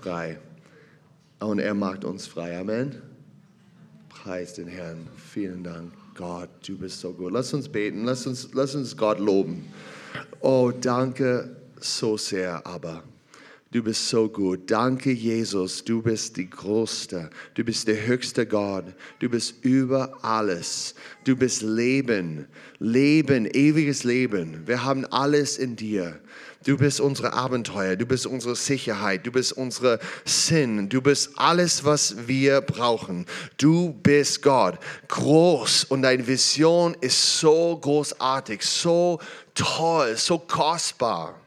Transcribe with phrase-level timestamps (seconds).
[0.00, 0.38] frei.
[1.40, 2.58] Und er macht uns frei.
[2.58, 3.02] Amen.
[4.08, 5.06] Preis den Herrn.
[5.16, 5.92] Vielen Dank.
[6.14, 7.32] Gott, du bist so gut.
[7.32, 8.04] Lass uns beten.
[8.04, 9.66] Lass uns, lass uns Gott loben.
[10.40, 13.02] Oh, danke so sehr, aber.
[13.72, 14.68] Du bist so gut.
[14.68, 15.84] Danke, Jesus.
[15.84, 17.30] Du bist die Größte.
[17.54, 18.86] Du bist der höchste Gott.
[19.20, 20.96] Du bist über alles.
[21.24, 22.48] Du bist Leben.
[22.80, 24.66] Leben, ewiges Leben.
[24.66, 26.20] Wir haben alles in dir.
[26.64, 27.96] Du bist unsere Abenteuer.
[27.96, 29.26] Du bist unsere Sicherheit.
[29.26, 30.90] Du bist unsere Sinn.
[30.90, 33.24] Du bist alles, was wir brauchen.
[33.56, 34.78] Du bist Gott.
[35.08, 35.84] Groß.
[35.84, 39.20] Und deine Vision ist so großartig, so
[39.54, 41.40] toll, so kostbar.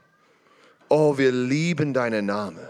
[0.90, 2.68] Oh, wir lieben deinen Namen.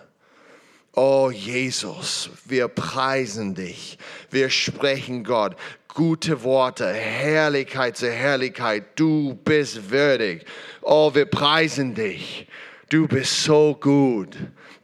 [0.96, 3.98] Oh Jesus, wir preisen dich.
[4.30, 5.56] Wir sprechen Gott
[5.94, 8.84] gute Worte, Herrlichkeit zu Herrlichkeit.
[8.96, 10.46] Du bist würdig.
[10.82, 12.48] Oh, wir preisen dich.
[12.90, 14.38] Du bist so gut.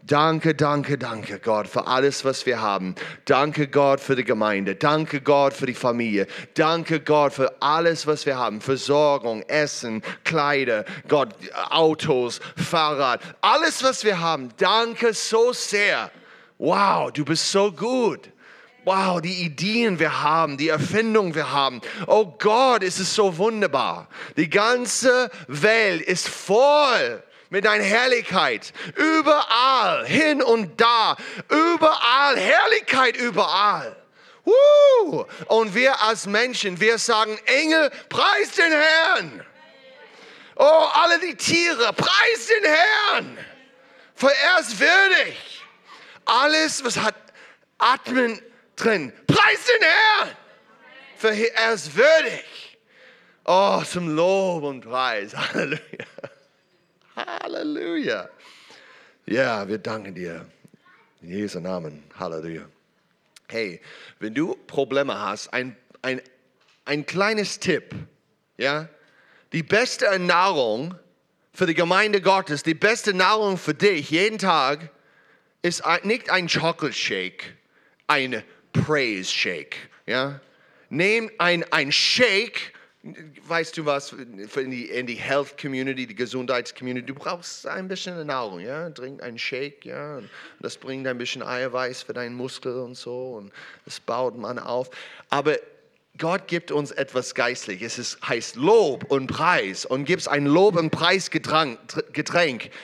[0.09, 2.95] Danke, danke, danke Gott für alles, was wir haben.
[3.25, 4.73] Danke Gott für die Gemeinde.
[4.73, 6.25] Danke Gott für die Familie.
[6.55, 8.59] Danke Gott für alles, was wir haben.
[8.59, 11.35] Versorgung, Essen, Kleider, Gott,
[11.69, 13.21] Autos, Fahrrad.
[13.41, 14.49] Alles, was wir haben.
[14.57, 16.09] Danke so sehr.
[16.57, 18.31] Wow, du bist so gut.
[18.85, 21.81] Wow, die Ideen wir haben, die Erfindung wir haben.
[22.07, 24.07] Oh Gott, ist es so wunderbar.
[24.37, 28.73] Die ganze Welt ist voll mit deiner Herrlichkeit.
[28.95, 31.17] Überall, hin und da,
[31.49, 33.95] überall, Herrlichkeit überall.
[35.47, 39.45] Und wir als Menschen, wir sagen, Engel, preis den Herrn.
[40.55, 43.37] Oh, alle die Tiere, preis den Herrn.
[44.15, 45.63] Für er ist würdig.
[46.25, 47.15] Alles, was hat
[47.77, 48.41] Atmen
[48.79, 50.35] drin, preis den Herrn.
[51.17, 52.77] Für er ist würdig.
[53.45, 55.35] Oh, zum Lob und Preis.
[55.53, 56.05] Halleluja.
[57.15, 58.29] Halleluja.
[59.25, 60.45] Ja, wir danken dir.
[61.21, 62.03] In Jesu Namen.
[62.17, 62.65] Halleluja.
[63.49, 63.81] Hey,
[64.19, 66.21] wenn du Probleme hast, ein, ein,
[66.85, 67.95] ein kleines Tipp.
[68.57, 68.87] Ja?
[69.51, 70.95] Die beste Nahrung
[71.51, 74.91] für die Gemeinde Gottes, die beste Nahrung für dich jeden Tag
[75.61, 77.57] ist nicht ein Chocolate Shake,
[78.07, 78.43] ein
[78.73, 79.77] Praise Shake.
[80.05, 80.39] Ja?
[80.89, 82.73] Nimm ein, ein Shake
[83.47, 88.27] weißt du was, in die, in die Health Community, die Gesundheitscommunity, du brauchst ein bisschen
[88.27, 90.21] Nahrung, ja, trink einen Shake, ja,
[90.59, 93.53] das bringt ein bisschen Eiweiß für deinen Muskel und so und
[93.85, 94.89] das baut man auf.
[95.29, 95.55] Aber
[96.17, 97.97] Gott gibt uns etwas Geistliches.
[97.97, 101.79] Es heißt Lob und Preis und gibst ein Lob und Preisgetränk.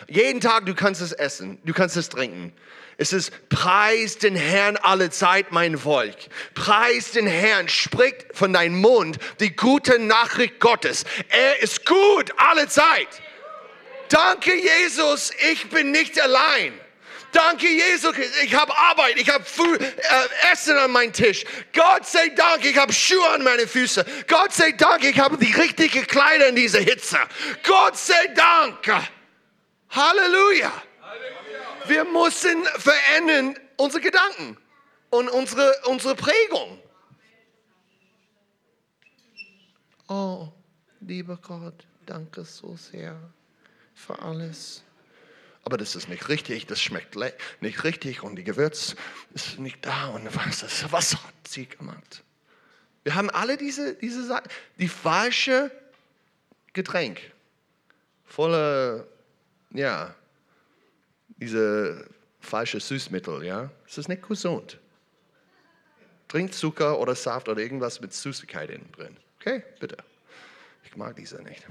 [0.08, 2.54] Jeden Tag du kannst es essen, du kannst es trinken.
[2.98, 6.16] Es ist Preis den Herrn alle Zeit, mein Volk.
[6.54, 11.04] Preis den Herrn, spricht von deinem Mund die gute Nachricht Gottes.
[11.30, 13.08] Er ist gut alle Zeit.
[14.10, 16.80] Danke, Jesus, ich bin nicht allein.
[17.36, 21.44] Danke, Jesus, ich habe Arbeit, ich habe äh, Essen an meinem Tisch.
[21.74, 24.06] Gott sei Dank, ich habe Schuhe an meine Füße.
[24.28, 27.18] Gott sei Dank, ich habe die richtigen Kleider in dieser Hitze.
[27.64, 28.88] Gott sei Dank.
[29.90, 30.72] Halleluja.
[31.88, 34.58] Wir müssen verändern unsere Gedanken
[35.10, 36.80] und unsere, unsere Prägung.
[40.08, 40.50] Oh,
[41.02, 43.20] lieber Gott, danke so sehr
[43.94, 44.84] für alles.
[45.64, 47.16] Aber das ist nicht richtig, das schmeckt
[47.60, 48.96] nicht richtig und die Gewürz
[49.34, 52.24] ist nicht da und was, ist, was hat sie gemacht?
[53.04, 54.42] Wir haben alle diese, diese
[54.78, 55.72] die falsche
[56.74, 57.20] Getränk,
[58.26, 59.08] voller,
[59.72, 60.14] ja,
[61.38, 62.06] diese
[62.40, 64.80] falsche Süßmittel, ja, es ist nicht gesund.
[66.28, 69.18] Trink Zucker oder Saft oder irgendwas mit Süßigkeit innen drin.
[69.40, 69.98] Okay, bitte.
[70.84, 71.66] Ich mag diese nicht.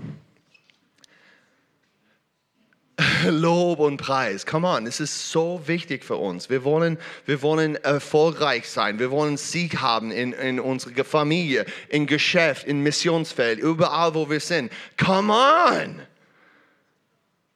[3.28, 4.46] Lob und Preis.
[4.46, 6.48] Come on, es ist so wichtig für uns.
[6.50, 8.98] Wir wollen, wir wollen erfolgreich sein.
[8.98, 14.40] Wir wollen Sieg haben in, in unserer Familie, im Geschäft, im Missionsfeld, überall, wo wir
[14.40, 14.70] sind.
[15.02, 16.02] Come on!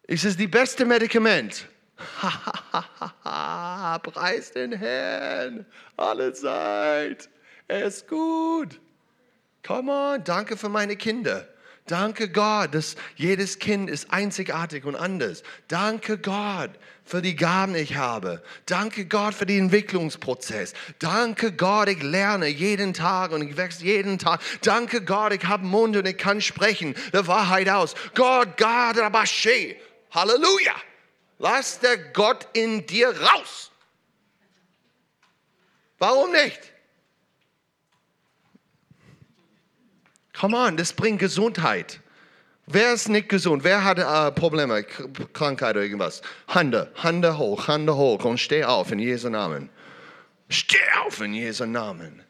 [0.02, 1.68] Es ist die beste Medikament.
[4.02, 5.66] Preis den Herrn,
[5.96, 7.28] alle Zeit.
[7.66, 8.80] Er ist gut.
[9.66, 11.46] Come on, danke für meine Kinder.
[11.88, 15.42] Danke Gott, dass jedes Kind ist einzigartig und anders.
[15.68, 16.70] Danke Gott
[17.04, 18.42] für die Gaben, die ich habe.
[18.66, 20.74] Danke Gott für den Entwicklungsprozess.
[20.98, 24.40] Danke Gott, ich lerne jeden Tag und ich wachse jeden Tag.
[24.60, 27.94] Danke Gott, ich habe Mund und ich kann sprechen der Wahrheit aus.
[28.14, 29.76] Gott, Gott, Rabashe.
[30.10, 30.74] Halleluja.
[31.38, 33.70] Lass der Gott in dir raus.
[35.98, 36.60] Warum nicht?
[40.38, 42.00] Come on, das bringt Gesundheit.
[42.66, 43.64] Wer ist nicht gesund?
[43.64, 46.20] Wer hat äh, Probleme, K Krankheit oder irgendwas?
[46.46, 49.70] Hände, Hände hoch, Hände hoch und steh auf in Jesu Namen.
[50.50, 52.22] Steh auf in Jesu Namen.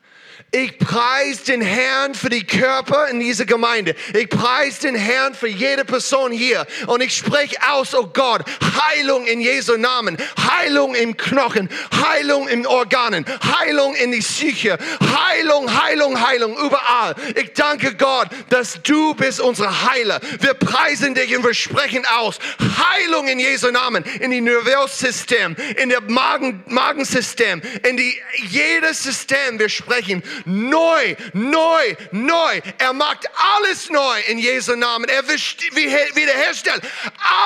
[0.50, 3.94] Ich preise den Herrn für die Körper in dieser Gemeinde.
[4.14, 6.66] Ich preise den Herrn für jede Person hier.
[6.86, 10.16] Und ich spreche aus, oh Gott, Heilung in Jesu Namen.
[10.38, 11.68] Heilung im Knochen.
[11.92, 13.26] Heilung in Organen.
[13.58, 14.78] Heilung in die Psyche.
[15.00, 17.14] Heilung, Heilung, Heilung überall.
[17.34, 20.20] Ich danke Gott, dass du bist unser Heiler.
[20.40, 22.38] Wir preisen dich und wir sprechen aus.
[22.58, 24.04] Heilung in Jesu Namen.
[24.20, 28.16] In die Nervössystem, in der Magen, Magensystem, in die,
[28.48, 29.58] jedes System.
[29.58, 32.60] Wir sprechen neu, neu, neu.
[32.78, 35.08] Er macht alles neu in Jesu Namen.
[35.08, 36.82] Er wiederherstellt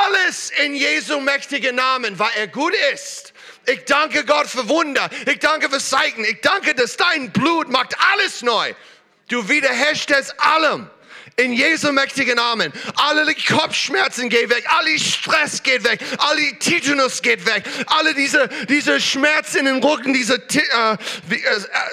[0.04, 3.32] alles in Jesu mächtigen Namen, weil er gut ist.
[3.66, 5.08] Ich danke Gott für Wunder.
[5.26, 6.24] Ich danke für Zeichen.
[6.24, 8.74] Ich danke, dass dein Blut macht alles neu.
[9.28, 10.90] Du wiederherstellst allem.
[11.36, 12.72] In Jesu mächtigen Namen.
[12.96, 19.00] Alle Kopfschmerzen gehen weg, alle Stress geht weg, alle Titanus geht weg, alle diese, diese
[19.00, 20.98] Schmerzen den Rücken, diese äh, äh,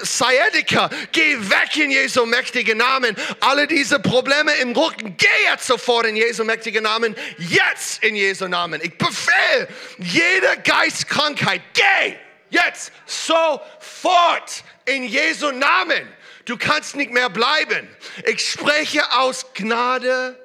[0.03, 3.15] Sciatica, geh weg in Jesu mächtigen Namen.
[3.39, 7.15] Alle diese Probleme im Rücken, geh jetzt sofort in Jesu mächtigen Namen.
[7.37, 8.81] Jetzt in Jesu Namen.
[8.83, 9.67] Ich befehle
[9.99, 12.15] jede Geistkrankheit, geh
[12.49, 16.18] jetzt sofort in Jesu Namen.
[16.49, 17.87] Du kannst nicht mehr bleiben.
[18.25, 20.35] Ich spreche aus Gnade,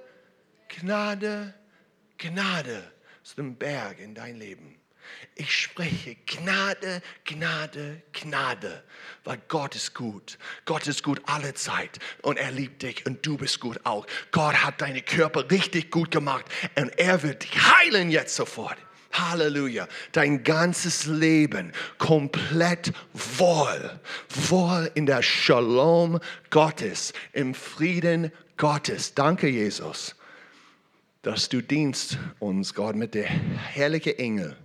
[0.68, 1.54] Gnade,
[2.18, 2.92] Gnade
[3.22, 4.78] zu dem Berg in dein Leben.
[5.34, 8.84] Ich spreche Gnade, Gnade, Gnade,
[9.24, 10.36] weil Gott ist gut.
[10.66, 14.06] Gott ist gut alle Zeit und er liebt dich und du bist gut auch.
[14.30, 16.44] Gott hat deine Körper richtig gut gemacht
[16.76, 18.76] und er wird dich heilen jetzt sofort.
[19.14, 19.88] Halleluja.
[20.12, 24.00] Dein ganzes Leben komplett wohl.
[24.48, 26.20] Wohl in der Shalom
[26.50, 29.14] Gottes, im Frieden Gottes.
[29.14, 30.16] Danke, Jesus,
[31.22, 34.56] dass du dienst uns, Gott, mit der herrlichen Engel.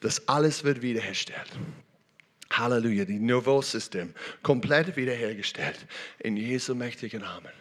[0.00, 1.50] Das alles wird wiederhergestellt.
[2.50, 3.04] Halleluja.
[3.04, 5.86] Die Nervosystem komplett wiederhergestellt.
[6.18, 7.52] In Jesu mächtigen Namen.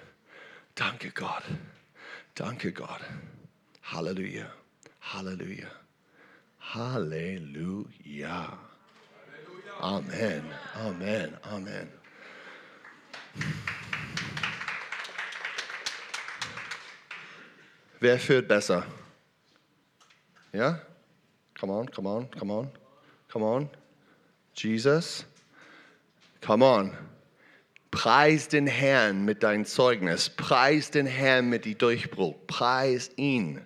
[0.75, 1.43] Danke, Gott.
[2.35, 3.01] Danke, Gott.
[3.83, 4.51] Halleluja.
[5.01, 5.82] Halleluja.
[6.73, 8.57] Halleluja.
[9.79, 10.43] Amen,
[10.73, 11.87] Amen, Amen.
[17.99, 18.85] Wer führt besser?
[20.51, 20.81] Ja?
[21.59, 22.71] Come on, come on, come on,
[23.31, 23.69] come on.
[24.55, 25.25] Jesus,
[26.41, 26.97] come on.
[27.91, 30.27] Preis den Herrn mit deinem Zeugnis.
[30.27, 32.35] Preis den Herrn mit dem Durchbruch.
[32.47, 33.61] Preis ihn.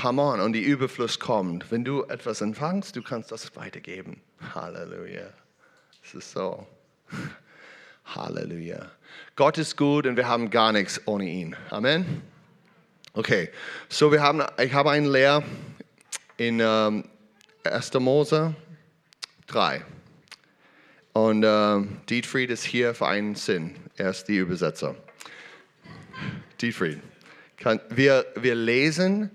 [0.00, 1.70] Come on, und die Überfluss kommt.
[1.70, 4.22] Wenn du etwas empfangst, du kannst das weitergeben.
[4.54, 5.28] Halleluja.
[6.02, 6.66] Es ist so.
[8.06, 8.90] Halleluja.
[9.36, 11.54] Gott ist gut und wir haben gar nichts ohne ihn.
[11.70, 12.22] Amen.
[13.12, 13.50] Okay,
[13.90, 15.42] so wir haben, ich habe einen Lehr
[16.38, 17.04] in ähm,
[17.64, 17.92] 1.
[17.94, 18.54] Mose
[19.48, 19.84] 3.
[21.12, 23.76] Und äh, Dietfried ist hier für einen Sinn.
[23.96, 24.94] Er ist die Übersetzer.
[26.60, 27.00] Dietfried,
[27.58, 29.30] kann, wir, wir lesen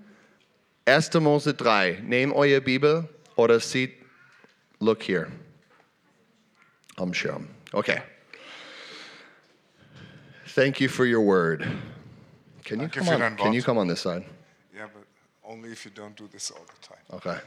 [0.88, 1.20] 1.
[1.20, 2.00] Mose 3.
[2.02, 3.92] Nehmt eure Bibel oder sieht,
[4.80, 5.30] look here.
[6.96, 7.48] Am Schirm.
[7.74, 8.00] Okay.
[10.46, 11.60] Thank you for your word.
[12.64, 13.54] Can you, Danke come für on, dein can Wort.
[13.54, 14.24] you come on this side?
[14.74, 15.04] Yeah, but
[15.44, 17.04] only if you don't do this all the time.
[17.12, 17.38] Okay.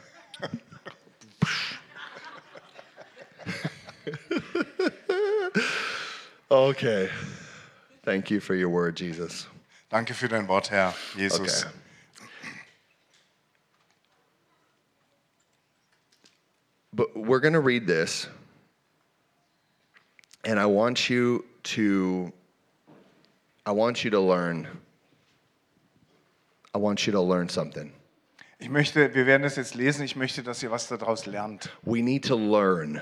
[6.50, 7.10] okay.
[8.04, 9.48] Thank you for your word, Jesus.
[9.90, 11.64] Danke für dein Wort, Herr Jesus.
[11.64, 11.81] Okay.
[16.92, 18.28] But we're going to read this,
[20.44, 22.30] and I want you to,
[23.64, 24.68] I want you to learn.
[26.74, 27.92] I want you to learn something.
[28.58, 30.04] Ich möchte, wir werden das jetzt lesen.
[30.04, 31.68] Ich möchte, dass ihr was daraus lernt.
[31.84, 33.00] We need to learn.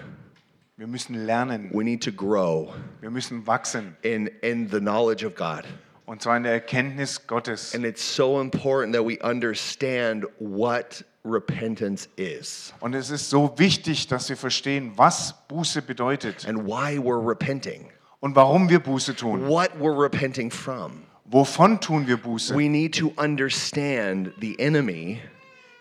[0.76, 1.70] Wir müssen lernen.
[1.72, 3.96] We need to grow Wir müssen wachsen.
[4.02, 5.64] in in the knowledge of God.
[6.06, 7.74] Und zwar in der Erkenntnis Gottes.
[7.74, 14.08] And it's so important that we understand what repentance is Und es ist so wichtig,
[14.08, 17.86] dass wir verstehen, was Buße bedeutet and why we're repenting.
[18.20, 19.46] und warum wir Buße tun.
[19.48, 21.02] What we're repenting from.
[21.26, 22.54] Wovon tun wir Buße?
[22.56, 25.20] We need to understand the enemy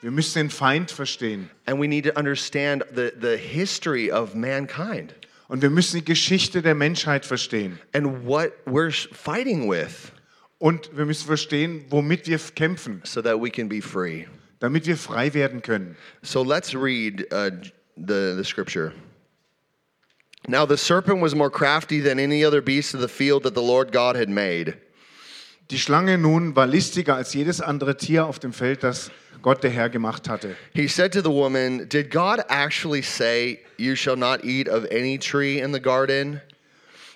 [0.02, 1.50] Wir müssen den Feind verstehen.
[1.66, 5.14] and we need to understand the, the history of mankind
[5.48, 7.80] Und wir müssen die Geschichte der Menschheit verstehen.
[7.94, 10.12] and what we're fighting with
[10.60, 14.26] Und wir müssen verstehen, womit wir kämpfen, so that we can be free.
[14.60, 15.96] Damit wir frei werden können.
[16.22, 17.52] So let's read uh,
[17.96, 18.94] the, the scripture.
[20.48, 23.62] Now the serpent was more crafty than any other beast of the field that the
[23.62, 24.78] Lord God had made.
[25.70, 29.12] Die Schlange nun war listiger als jedes andere Tier auf dem Feld, das
[29.42, 30.56] Gott der Herr gemacht hatte.
[30.74, 35.20] He said to the woman, Did God actually say, You shall not eat of any
[35.20, 36.42] tree in the garden?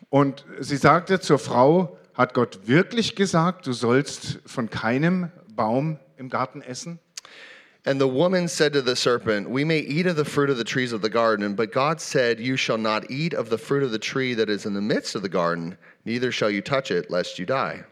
[0.10, 6.30] Und sie sagte zur Frau, hat Gott wirklich gesagt, du sollst von keinem Baum im
[6.30, 7.00] Garten essen?
[7.86, 10.64] And the woman said to the serpent, We may eat of the fruit of the
[10.64, 13.92] trees of the garden, but God said, You shall not eat of the fruit of
[13.92, 17.12] the tree that is in the midst of the garden, neither shall you touch it,
[17.12, 17.84] lest you die.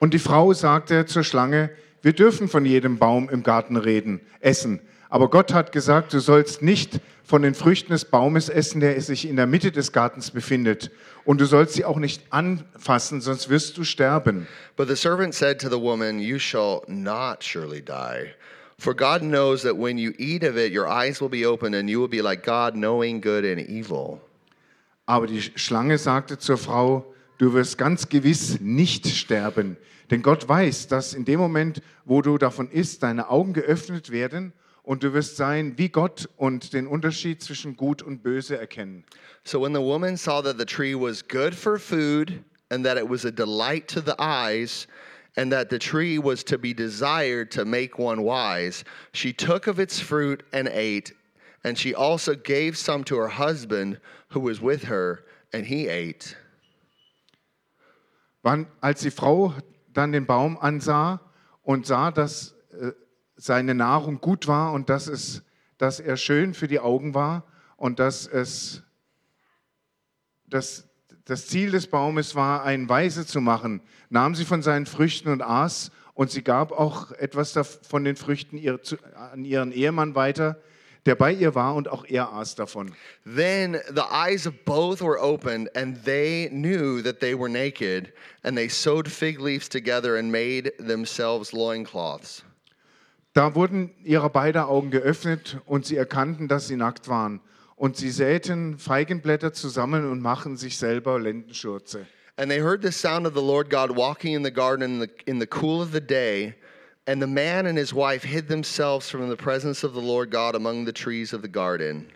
[0.00, 1.70] Und die Frau sagte zur Schlange,
[2.02, 4.80] wir dürfen von jedem Baum im Garten reden, essen.
[5.08, 9.28] Aber Gott hat gesagt, du sollst nicht von den Früchten des Baumes essen, der sich
[9.28, 10.90] in der Mitte des Gartens befindet.
[11.24, 14.46] Und du sollst sie auch nicht anfassen, sonst wirst du sterben.
[14.76, 18.34] But the servant said to the woman, You shall not surely die.
[18.82, 21.88] For God knows that when you eat of it, your eyes will be opened, and
[21.88, 24.20] you will be like God, knowing good and evil.
[25.06, 29.76] Aber die Schlange sagte zur Frau, du wirst ganz gewiss nicht sterben.
[30.10, 34.52] Denn Gott weiß, dass in dem Moment, wo du davon isst, deine Augen geöffnet werden
[34.82, 39.04] und du wirst sein wie Gott und den Unterschied zwischen Gut und Böse erkennen.
[39.44, 43.08] So when the woman saw that the tree was good for food, and that it
[43.08, 44.88] was a delight to the eyes,
[45.36, 49.78] and that the tree was to be desired to make one wise, she took of
[49.78, 51.12] its fruit and ate.
[51.64, 56.36] And she also gave some to her husband who was with her, and he ate.
[58.42, 59.54] Wann, als die Frau
[59.92, 61.20] dann den Baum ansah
[61.62, 62.90] und sah, dass äh,
[63.36, 65.42] seine Nahrung gut war und dass, es,
[65.78, 67.44] dass er schön für die Augen war
[67.76, 68.82] und dass es
[70.52, 70.88] dass
[71.24, 75.42] das Ziel des Baumes war, einen Weise zu machen, nahm sie von seinen Früchten und
[75.42, 78.60] aß und sie gab auch etwas von den Früchten
[79.14, 80.60] an ihren Ehemann weiter,
[81.06, 82.94] der bei ihr war und auch er aß davon.
[83.24, 88.12] Then the eyes of both were opened, and they knew that they were naked,
[88.42, 92.44] and they sewed fig leaves together and made themselves loincloths.
[93.32, 97.40] Da wurden ihre beide Augen geöffnet und sie erkannten, dass sie nackt waren.
[97.82, 102.06] Und sie säten Feigenblätter zusammen und machten sich selber Lendenschurze.
[102.36, 105.10] And they heard the sound of the Lord God walking in the garden in the,
[105.26, 106.54] in the cool of the day.
[107.08, 110.54] And the man and his wife hid themselves from the presence of the Lord God
[110.54, 112.06] among the trees of the garden.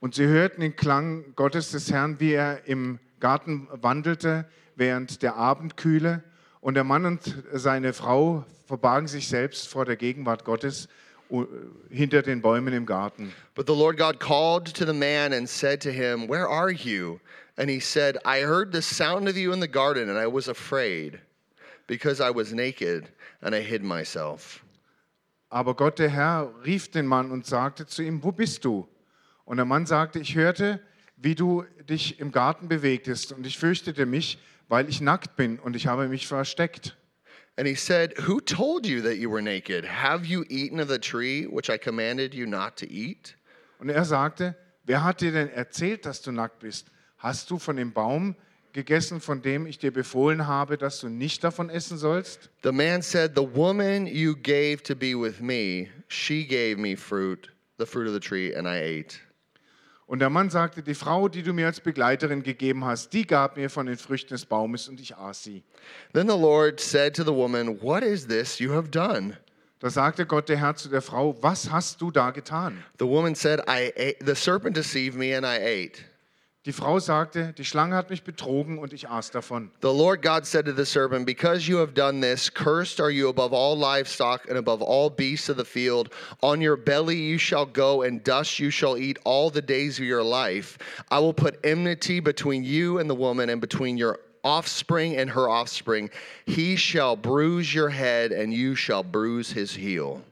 [0.00, 4.44] Und sie hörten den Klang Gottes des Herrn, wie er im Garten wandelte
[4.76, 6.22] während der Abendkühle.
[6.60, 10.86] Und der Mann und seine Frau verbargen sich selbst vor der Gegenwart Gottes
[11.90, 13.32] hinter den Bäumen im Garten.
[13.54, 17.20] But the Lord God called to the man and said to him, Where are you?
[17.56, 20.48] And he said, I heard the sound of you in the garden, and I was
[20.48, 21.20] afraid,
[21.86, 23.08] because I was naked,
[23.42, 24.62] and I hid myself.
[25.50, 28.86] Aber Gott, der Herr, rief den Mann und sagte zu ihm, wo bist du?
[29.44, 30.80] Und der Mann sagte, ich hörte,
[31.16, 35.74] wie du dich im Garten bewegtest und ich fürchtete mich, weil ich nackt bin und
[35.74, 36.96] ich habe mich versteckt.
[37.58, 39.84] And he said, Who told you that you were naked?
[39.84, 43.34] Have you eaten of the tree which I commanded you not to eat?
[43.80, 44.54] Und er sagte,
[44.86, 46.86] wer hat dir denn erzählt, dass du nackt bist?
[47.16, 48.36] Hast du von dem Baum
[48.72, 52.48] gegessen, von dem ich dir befohlen habe, dass du nicht davon essen sollst?
[52.62, 57.50] The man said, The woman you gave to be with me, she gave me fruit,
[57.78, 59.18] the fruit of the tree, and I ate.
[60.08, 63.58] Und der Mann sagte, die Frau, die du mir als Begleiterin gegeben hast, die gab
[63.58, 65.62] mir von den Früchten des Baumes und ich aß sie.
[66.14, 69.36] Then the Lord said to the woman, What is this you have done?
[69.80, 72.82] Da sagte Gott der Herr zu der Frau, was hast du da getan?
[72.98, 76.02] The woman said, I ate, the serpent deceived me and I ate.
[76.66, 79.70] Die Frau sagte, die Schlange hat mich betrogen und ich aß davon.
[79.80, 83.28] The Lord God said to the serpent, Because you have done this, cursed are you
[83.28, 86.10] above all livestock and above all beasts of the field.
[86.42, 90.04] On your belly you shall go, and dust you shall eat all the days of
[90.04, 90.78] your life.
[91.10, 95.48] I will put enmity between you and the woman, and between your offspring and her
[95.48, 96.10] offspring.
[96.44, 100.22] He shall bruise your head, and you shall bruise his heel.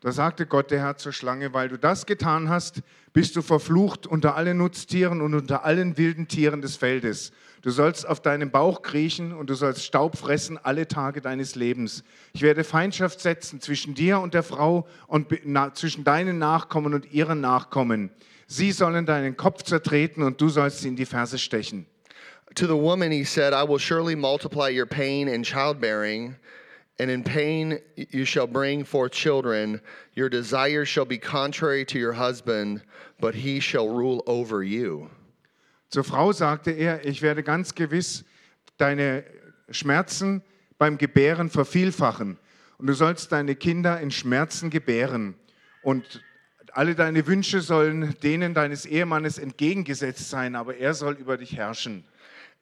[0.00, 2.80] Da sagte Gott der Herr zur Schlange, weil du das getan hast,
[3.12, 7.32] bist du verflucht unter allen Nutztieren und unter allen wilden Tieren des Feldes.
[7.60, 12.02] Du sollst auf deinem Bauch kriechen und du sollst Staub fressen alle Tage deines Lebens.
[12.32, 15.26] Ich werde Feindschaft setzen zwischen dir und der Frau und
[15.74, 18.10] zwischen deinen Nachkommen und ihren Nachkommen.
[18.46, 21.84] Sie sollen deinen Kopf zertreten und du sollst sie in die Ferse stechen.
[22.54, 26.34] To the woman he said, I will surely multiply your pain in childbearing,
[27.00, 29.80] and in pain you shall bring forth children.
[30.14, 32.82] Your desire shall be contrary to your husband,
[33.18, 35.08] but he shall rule over you.
[35.90, 38.24] Zur Frau sagte er, ich werde ganz gewiss
[38.76, 39.24] deine
[39.70, 40.42] Schmerzen
[40.78, 42.38] beim Gebären vervielfachen
[42.76, 45.36] und du sollst deine Kinder in Schmerzen gebären
[45.82, 46.22] und
[46.74, 52.04] alle deine Wünsche sollen denen deines Ehemannes entgegengesetzt sein, aber er soll über dich herrschen.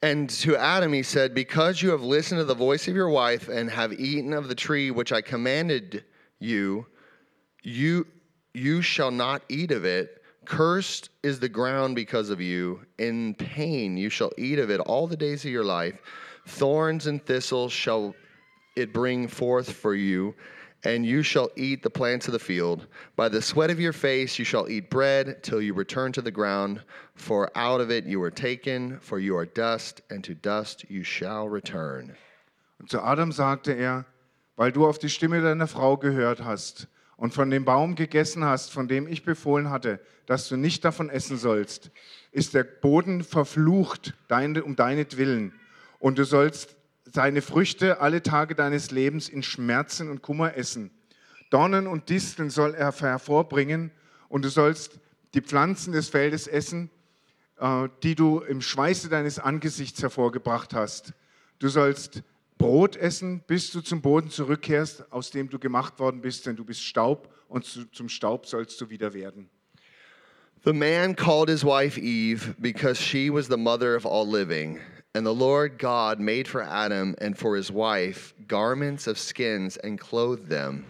[0.02, 3.48] And to Adam he said, Because you have listened to the voice of your wife
[3.48, 6.04] and have eaten of the tree which I commanded
[6.38, 6.86] you,
[7.62, 8.06] you
[8.54, 10.22] you shall not eat of it.
[10.44, 12.80] Cursed is the ground because of you.
[12.98, 16.00] In pain you shall eat of it all the days of your life.
[16.46, 18.14] Thorns and thistles shall
[18.76, 20.34] it bring forth for you,
[20.84, 22.86] and you shall eat the plants of the field.
[23.16, 26.30] By the sweat of your face you shall eat bread till you return to the
[26.30, 26.82] ground,
[27.14, 31.02] for out of it you were taken, for you are dust, and to dust you
[31.02, 32.16] shall return.
[32.78, 34.04] Und zu Adam sagte er,
[34.56, 38.70] weil du auf die Stimme deiner Frau gehört hast und von dem Baum gegessen hast,
[38.72, 41.90] von dem ich befohlen hatte, dass du nicht davon essen sollst,
[42.30, 45.52] ist der Boden verflucht um deinetwillen.
[45.98, 46.76] Und du sollst
[47.12, 50.90] seine Früchte alle Tage deines Lebens in Schmerzen und Kummer essen.
[51.50, 53.90] Dornen und Disteln soll er hervorbringen
[54.28, 55.00] und du sollst
[55.34, 56.90] die Pflanzen des Feldes essen,
[57.58, 61.14] äh, die du im Schweiße deines Angesichts hervorgebracht hast.
[61.58, 62.22] Du sollst
[62.58, 66.64] Brot essen, bis du zum Boden zurückkehrst, aus dem du gemacht worden bist, denn du
[66.64, 69.48] bist Staub und zum Staub sollst du wieder werden.
[70.64, 74.80] The man called his wife Eve because she was the mother of all living.
[75.14, 79.98] And the Lord God made for Adam and for his wife garments of skins and
[79.98, 80.84] clothed them.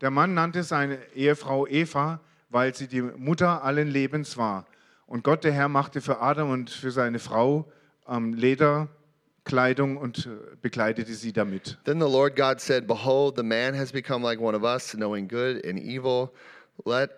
[0.00, 2.20] Der Mann nannte seine Ehefrau Eva,
[2.50, 4.66] weil sie die Mutter allen Lebens war.
[5.06, 7.66] Und Gott, der Herr, machte für Adam und für seine Frau
[8.08, 11.78] ähm, Lederkleidung und äh, bekleidete sie damit.
[11.84, 15.26] Then the Lord God said, Behold, the man has become like one of us, knowing
[15.26, 16.32] good and evil.
[16.84, 17.10] Let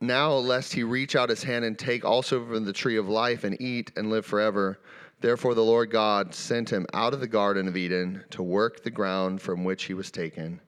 [0.00, 3.44] now, lest he reach out his hand and take also from the tree of life
[3.44, 4.78] and eat and live forever.
[5.20, 8.90] Therefore, the Lord God sent him out of the Garden of Eden to work the
[8.90, 10.60] ground from which he was taken.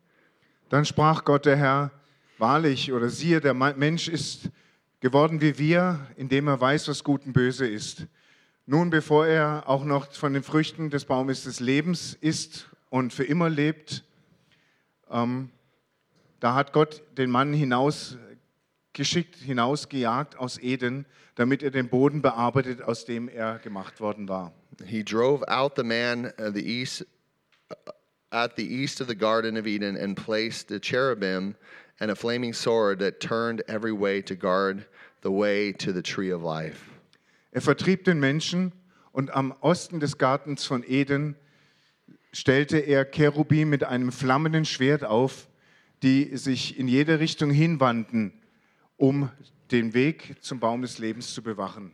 [0.71, 1.91] Dann sprach Gott der Herr,
[2.39, 4.51] wahrlich oder siehe, der Mensch ist
[5.01, 8.07] geworden wie wir, indem er weiß, was gut und böse ist.
[8.67, 13.25] Nun, bevor er auch noch von den Früchten des Baumes des Lebens isst und für
[13.25, 14.05] immer lebt,
[15.11, 15.51] ähm,
[16.41, 21.07] da hat Gott den Mann hinausgeschickt, hinausgejagt aus Eden,
[21.39, 24.53] damit er den Boden bearbeitet, aus dem er gemacht worden war.
[24.85, 27.07] He drove out the man of the east
[28.31, 31.55] at the east of the garden of Eden and placed the cherubim
[32.01, 34.85] and a flaming sword that turned every way to guard
[35.23, 36.91] the way to the tree of life.
[37.53, 38.73] Er vertrieb den Menschen
[39.13, 41.37] und am Osten des Gartens von Eden
[42.33, 45.49] stellte er Cherubim mit einem flammenden Schwert auf,
[46.03, 48.33] die sich in jede Richtung hinwandten,
[48.97, 49.31] um
[49.71, 51.93] den Weg zum Baum des Lebens zu bewachen.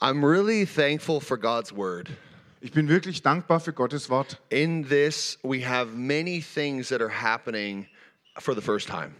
[0.00, 2.08] I'm really thankful for God's word.
[2.62, 4.38] Ich bin wirklich dankbar für Gottes Wort.
[4.50, 7.86] In this, we have many things that are happening
[8.38, 9.14] for the first time.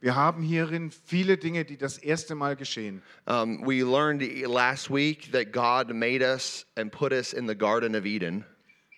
[0.00, 3.02] Wir haben hierin viele Dinge, die das erste Mal geschehen.
[3.26, 7.94] Um, we learned last week that God made us and put us in the Garden
[7.94, 8.44] of Eden.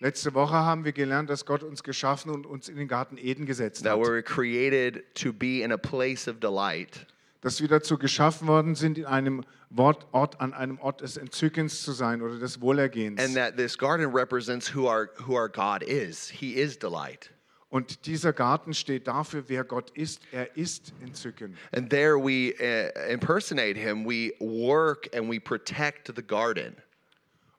[0.01, 3.47] Letzte Woche haben wir gelernt, dass Gott uns geschaffen und uns in den Garten Eden
[3.47, 4.07] gesetzt That hat.
[4.07, 7.07] we're created to be in a place of delight.
[7.41, 9.45] Dass wir dazu geschaffen worden sind, in einem
[9.77, 13.23] Ort, Ort an einem Ort des Entzückens zu sein oder des Wohlergehens.
[13.23, 16.29] And that this garden represents who our, who our God is.
[16.29, 17.31] He is delight.
[17.71, 20.23] Und dieser Garten steht dafür, wer Gott ist.
[20.33, 21.57] Er ist Entzücken.
[21.73, 24.07] And there we uh, impersonate him.
[24.07, 26.77] We work and we protect the garden.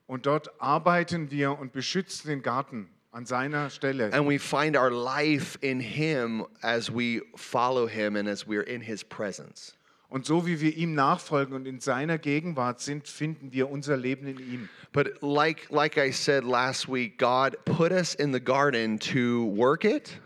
[0.08, 4.12] Und dort arbeiten wir und beschützen den Garten an seiner Stelle.
[4.14, 8.82] And we find our life in him as we follow him and as we're in
[8.82, 9.74] his presence.
[10.10, 14.26] Und so wie wir ihm nachfolgen und in seiner Gegenwart sind, finden wir unser Leben
[14.26, 14.70] in ihm.
[14.92, 19.84] But like like I said last week, God put us in the garden to work
[19.84, 20.20] it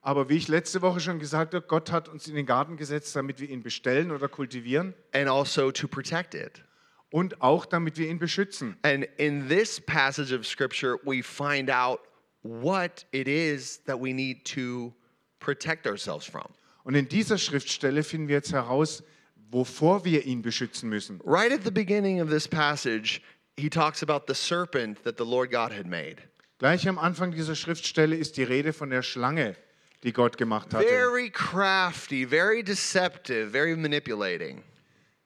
[0.00, 3.14] Aber wie ich letzte Woche schon gesagt habe, Gott hat uns in den Garten gesetzt,
[3.14, 6.64] damit wir ihn bestellen oder kultivieren and also to protect it.
[7.10, 8.76] und auch damit wir ihn beschützen.
[8.82, 12.00] And in this passage of scripture, we find out
[12.42, 14.92] what it is that we need to
[15.40, 16.46] protect ourselves from.
[16.84, 19.02] Und in dieser Schriftstelle finden wir jetzt heraus,
[19.50, 21.20] wovor wir ihn beschützen müssen.
[21.24, 23.20] Right at the beginning of this passage,
[23.56, 26.16] he talks about the serpent that the Lord God had made.
[26.58, 29.54] Gleich am Anfang dieser Schriftstelle ist die Rede von der Schlange,
[30.02, 30.88] die Gott gemacht hatte.
[30.88, 34.62] Very crafty, very deceptive, very manipulating.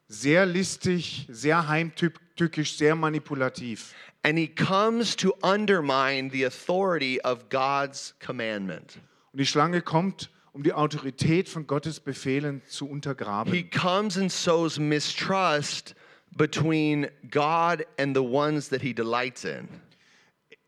[0.08, 3.94] Sehr listig, sehr heimtückisch, sehr manipulativ.
[4.24, 8.98] And he comes to undermine the authority of God's commandment.
[9.32, 13.70] Und die Schlange kommt, um die Autorität von Gottes Befehlen zu He untergraben.
[13.70, 15.94] comes and sows mistrust
[16.36, 19.68] between God and the ones that he delights in.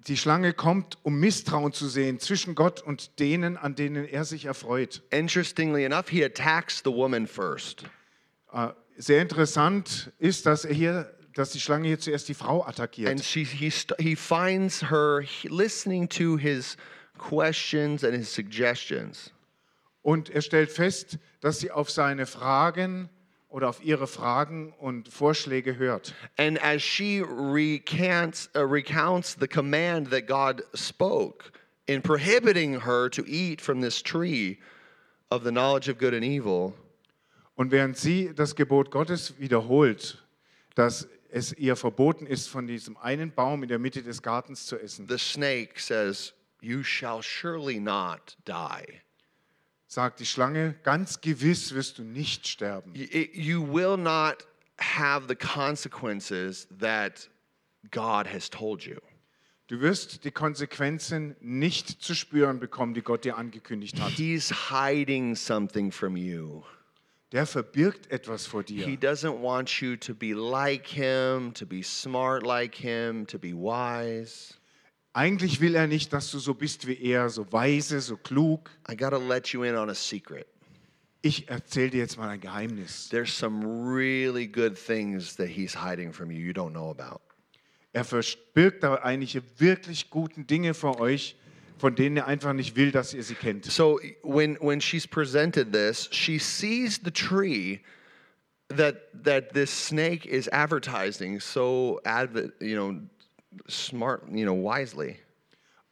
[0.09, 4.45] Die Schlange kommt, um Misstrauen zu sehen zwischen Gott und denen, an denen er sich
[4.47, 5.03] erfreut.
[5.11, 7.85] Interestingly enough, he attacks the woman first.
[8.53, 12.69] Äh, Sehr interessant ist, dass er hier dass die Schlange hier zuerst die Frau and
[12.69, 13.23] attackiert.
[13.23, 16.77] she, he, he finds her he- listening to his
[17.19, 19.33] questions and his suggestions.
[20.03, 23.09] Und er stellt fest, dass sie auf seine Fragen
[23.49, 26.15] oder auf ihre Fragen und Vorschläge hört.
[26.37, 31.53] And as she recants, uh, recounts the command that God spoke
[31.87, 34.59] in prohibiting her to eat from this tree
[35.31, 36.75] of the knowledge of good and evil,
[37.57, 40.19] Und während sie das Gebot Gottes wiederholt,
[40.75, 44.79] dass es ihr verboten ist, von diesem einen Baum in der Mitte des Gartens zu
[44.79, 49.01] essen, the snake says, You shall surely not die.
[49.89, 52.95] sagt die Schlange, ganz gewiss wirst du nicht sterben.
[52.95, 54.47] You will not
[54.79, 57.29] have the consequences that
[57.91, 59.01] God has told you.
[59.67, 64.11] Du wirst die Konsequenzen nicht zu spüren bekommen, die Gott dir angekündigt hat.
[64.11, 66.63] He's hiding something from you.
[67.33, 68.97] Der verbirgt etwas vor He dir.
[68.99, 74.55] doesn't want you to be like him, to be smart like him, to be wise.
[75.13, 78.71] Eigentlich will er nicht, dass du so bist wie er, so weise, so klug.
[78.91, 80.47] I got to let you in on a secret.
[81.23, 83.09] Ich erzähle dir jetzt mal ein Geheimnis.
[83.09, 87.21] There's some really good things that he's hiding from you you don't know about.
[87.93, 91.37] Er verbirgt da einige wirklich guten Dinge vor euch,
[91.77, 93.65] von denen er einfach nicht will, dass ihr sie kennt.
[93.67, 97.81] So when when she's presented this, she sees the tree
[98.69, 103.01] that that this snake is advertising so adv- you know
[103.69, 105.17] smart, you know, wisely.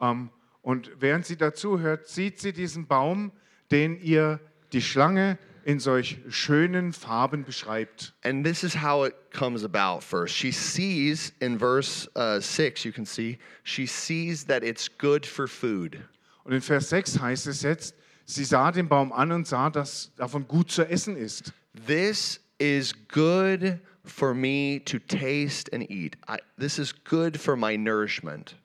[0.00, 0.30] Ähm,
[0.62, 3.32] und während sie dazu hört, sieht sie diesen Baum,
[3.70, 4.40] den ihr
[4.72, 8.12] die Schlange in solch schönen Farben beschreibt.
[8.22, 10.34] And this is how it comes about first.
[10.34, 15.46] She sees in verse uh, 6, you can see, she sees that it's good for
[15.46, 16.00] food.
[16.44, 17.94] Und in Vers 6 heißt es jetzt,
[18.24, 21.52] sie sah den Baum an und sah, dass davon gut zu essen ist.
[21.86, 26.16] This is good for me to taste and eat.
[26.28, 28.56] I, this is good for my nourishment.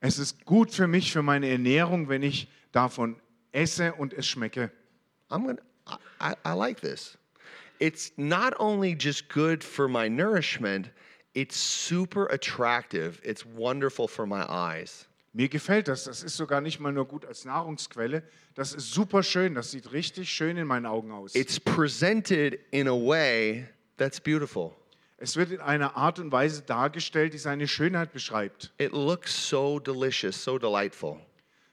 [0.00, 3.16] Es ist gut für mich, für meine Ernährung, wenn ich davon
[3.52, 4.70] esse und es schmecke.
[5.30, 5.58] I'm gonna,
[6.20, 7.16] I, I, like this.
[7.80, 10.90] It's not only just good for my nourishment,
[11.34, 13.20] it's super attractive.
[13.24, 15.06] It's wonderful for my eyes.
[15.32, 16.04] Mir gefällt das.
[16.04, 18.22] Das ist sogar nicht mal nur gut als Nahrungsquelle.
[18.54, 19.54] Das ist super schön.
[19.54, 21.34] Das sieht richtig schön in meinen Augen aus.
[21.34, 24.74] It's presented in a way that's beautiful.
[25.18, 28.72] Es wird in einer Art und Weise dargestellt, die seine Schönheit beschreibt.
[28.78, 31.18] It looks so delicious, so delightful.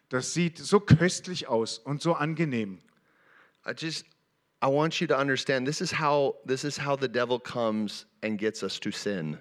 [0.10, 2.80] Das sieht so köstlich aus und so angenehm.
[3.68, 4.06] I just
[4.64, 8.38] I want you to understand this is how this is how the devil comes and
[8.40, 9.38] gets us to sin.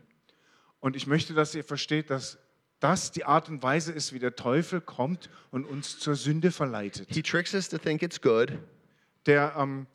[0.81, 2.39] Und ich möchte, dass ihr versteht, dass
[2.81, 7.09] das die Art und Weise ist, wie der Teufel kommt und uns zur Sünde verleitet.
[7.11, 8.53] He tricks us to think it's good
[9.27, 9.87] Der ähm,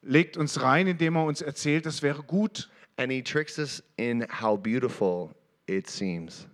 [0.00, 2.68] legt uns rein, indem er uns erzählt, das wäre gut.
[2.96, 5.30] and he tricks us in how beautiful
[5.66, 6.46] it seems.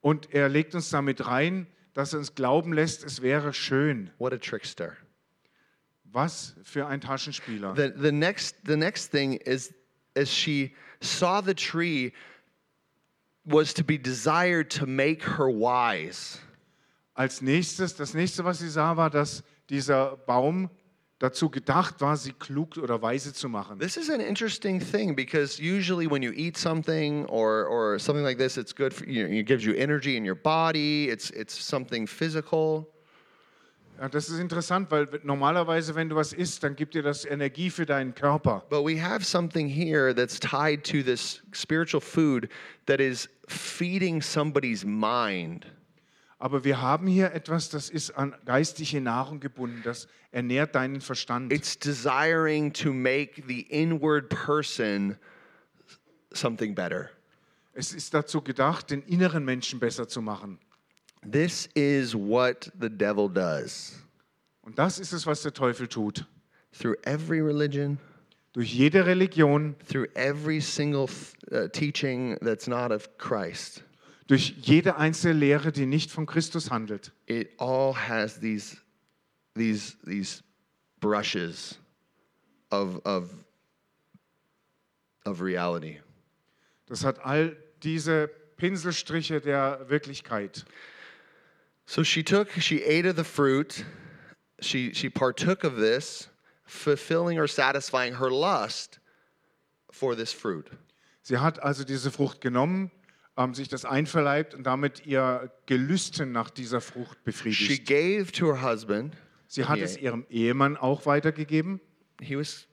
[0.00, 4.10] Und er legt uns damit rein, dass er uns glauben lässt, es wäre schön.
[4.18, 4.96] What a trickster.
[6.12, 7.74] Was für ein Taschenspieler.
[7.74, 9.72] The the next the next thing is
[10.16, 12.12] as she saw the tree
[13.44, 16.38] was to be desired to make her wise.
[17.14, 20.70] Als nächstes, das nächste, was sie sah, war, dass dieser Baum
[21.18, 23.78] dazu gedacht war, sie klug oder weise zu machen.
[23.78, 28.38] This is an interesting thing because usually when you eat something or, or something like
[28.38, 29.26] this, it's good for you.
[29.26, 31.08] It gives you energy in your body.
[31.10, 32.88] It's it's something physical.
[34.00, 37.68] Ja, das ist interessant, weil normalerweise, wenn du was isst, dann gibt dir das Energie
[37.68, 38.64] für deinen Körper.
[38.70, 42.48] But we have something here that's tied to this spiritual food
[42.86, 45.66] that is feeding somebody's mind.
[46.38, 51.52] Aber wir haben hier etwas, das ist an geistige Nahrung gebunden, das ernährt deinen Verstand.
[51.52, 55.18] It's desiring to make the inward person
[56.32, 57.10] something better.
[57.74, 60.58] Es ist dazu gedacht, den inneren Menschen besser zu machen.
[61.22, 63.96] This is what the devil does
[64.62, 66.24] Und das ist es, was der Teufel tut.
[66.72, 67.98] through every religion,
[68.52, 71.08] Durch jede Religion, through every single
[71.52, 73.82] uh, teaching that's not of Christ.
[74.28, 77.10] durch jede einzelne Lehre, die nicht von Christus handelt.
[77.26, 78.76] It all has these
[79.54, 80.42] these these
[81.00, 81.78] brushes
[82.70, 83.30] of of
[85.26, 86.00] of reality.
[86.86, 90.64] Das hat all diese Pinselstriche der Wirklichkeit.
[91.90, 93.84] So she took, she ate of the fruit,
[94.60, 96.28] she, she partook of this,
[96.64, 99.00] fulfilling or satisfying her lust
[99.90, 100.70] for this fruit.
[101.24, 102.92] Sie hat also diese Frucht genommen,
[103.36, 107.60] ähm, sich das einverleibt und damit ihr Gelüsten nach dieser Frucht befriedigt.
[107.60, 107.88] She befriedigt.
[107.88, 109.16] gave to her husband.
[109.48, 111.80] Sie hat es ihrem Ehemann auch weitergegeben.
[112.22, 112.68] He was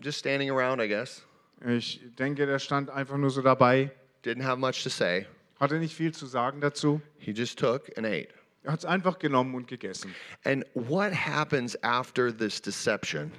[0.00, 1.26] just standing around, I guess.
[1.66, 3.90] Ich denke, der stand einfach nur so dabei,
[4.24, 5.26] didn't have much to say.
[5.58, 7.00] Hatte nicht viel zu sagen dazu.
[7.18, 8.28] He just took and ate.
[8.62, 10.14] Er hat es einfach genommen und gegessen.
[10.44, 13.32] And what happens after this deception?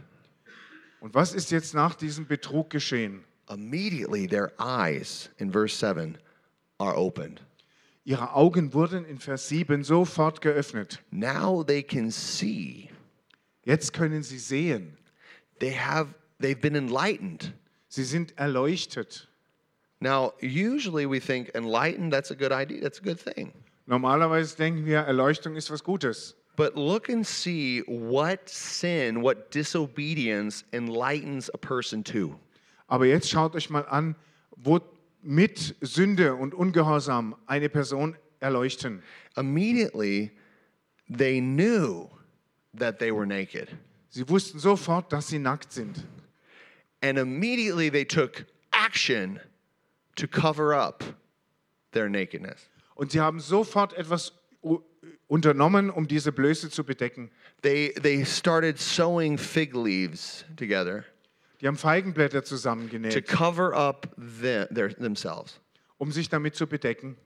[1.02, 3.24] Und was ist jetzt nach diesem Betrug geschehen?
[3.50, 6.18] Immediately, their eyes, in verse 7,
[6.78, 7.42] are opened.
[8.04, 11.00] Ihre Augen wurden in Vers 7 sofort geöffnet.
[11.12, 12.90] Now they can see.
[13.64, 14.98] Jetzt können sie sehen.
[15.60, 17.54] They have they've been enlightened.
[17.88, 19.29] Sie sind erleuchtet.
[20.02, 23.52] Now, usually we think enlightened, that's a good idea, that's a good thing.
[23.88, 26.36] Normalerweise denken wir, Erleuchtung ist was Gutes.
[26.56, 32.38] But look and see what sin, what disobedience enlightens a person to.
[32.90, 34.16] Aber jetzt schaut euch mal an,
[34.58, 39.02] womit Sünde und Ungehorsam eine Person erleuchten.
[39.38, 40.32] Immediately,
[41.10, 42.10] they knew
[42.74, 43.70] that they were naked.
[44.10, 46.06] Sie wussten sofort, dass sie nackt sind.
[47.02, 49.40] And immediately they took action
[50.20, 51.04] to cover up
[51.92, 52.70] their nakedness.
[52.96, 54.34] Und sie haben sofort etwas
[55.28, 57.32] unternommen, um diese Blöße zu bedecken.
[57.62, 61.06] They, they started sewing fig leaves together
[61.62, 65.60] Die haben Feigenblätter to zusammengenäht, cover up the, their, themselves.
[65.98, 67.18] um sich damit zu bedecken.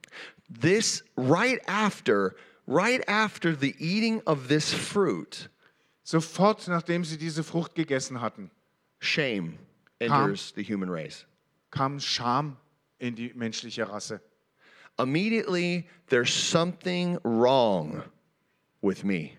[0.49, 2.35] This, right after,
[2.67, 5.49] right after the eating of this fruit,
[6.03, 8.51] Sofort nachdem sie diese Frucht gegessen hatten,
[8.99, 9.57] shame
[9.99, 11.25] enters the human race.
[11.71, 12.57] kam Scham
[12.99, 14.21] in die menschliche Rasse.
[14.99, 18.03] Immediately, there's something wrong
[18.81, 19.33] with me.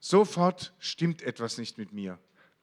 [0.00, 2.18] Sofort stimmt etwas nicht mit mir.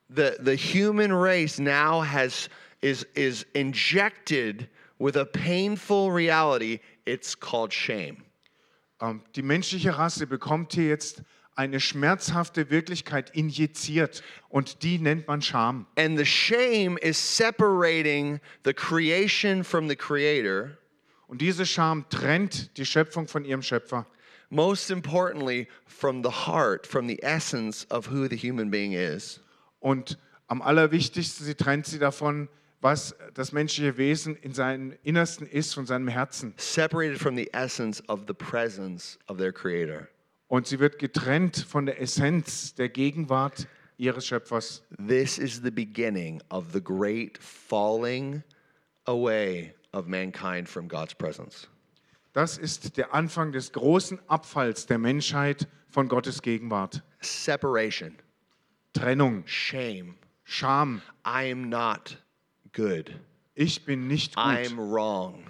[0.09, 2.47] The, the human race now has,
[2.81, 6.79] is, is injected with a painful reality.
[7.05, 8.23] It's called shame.
[9.01, 11.23] Ähm, die menschliche Rasse bekommt hier jetzt
[11.55, 15.85] eine schmerzhafte Wirklichkeit injiziert und die nennt man Scham.
[15.95, 20.77] And the shame is separating the creation from the creator.
[21.27, 24.05] Und diese Scham trennt die Schöpfung von ihrem Schöpfer.
[24.49, 29.39] Most importantly, from the heart, from the essence of who the human being is.
[29.79, 32.49] Und am allerwichtigsten, sie trennt sie davon,
[32.81, 36.53] was das menschliche Wesen in seinem Innersten ist, von seinem Herzen.
[36.57, 40.09] Separated from the essence of the presence of their creator.
[40.53, 44.83] Und sie wird getrennt von der Essenz der Gegenwart ihres Schöpfers.
[45.07, 48.43] This is the beginning of the great falling
[49.07, 51.67] away of mankind from God's presence.
[52.33, 57.01] Das ist der Anfang des großen Abfalls der Menschheit von Gottes Gegenwart.
[57.21, 58.13] Separation,
[58.93, 60.19] Trennung, shame.
[60.43, 61.01] Scham.
[61.25, 62.15] I am not
[62.73, 63.11] good.
[63.55, 64.45] Ich bin nicht gut.
[64.45, 65.45] I'm wrong.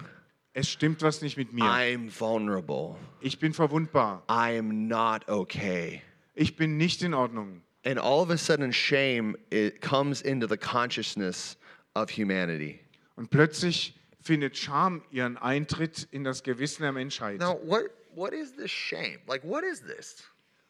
[0.56, 1.64] Es stimmt was nicht mit mir.
[1.64, 2.96] I'm vulnerable.
[3.20, 4.22] Ich bin verwundbar.
[4.28, 6.00] I am not okay.
[6.34, 7.62] Ich bin nicht in Ordnung.
[7.84, 11.56] And all of a sudden, shame it comes into the consciousness
[11.96, 12.80] of humanity.
[13.16, 17.40] Und plötzlich findet Scham ihren Eintritt in das Gewissen der Menschheit.
[17.40, 19.18] Now, what what is this shame?
[19.26, 20.22] Like, what is this?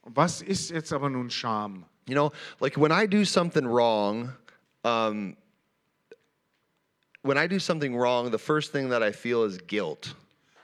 [0.02, 1.84] Was ist jetzt aber nun Scham?
[2.06, 4.32] You know, like when I do something wrong,
[4.82, 5.36] um,
[7.24, 10.14] when I do something wrong, the first thing that I feel is guilt.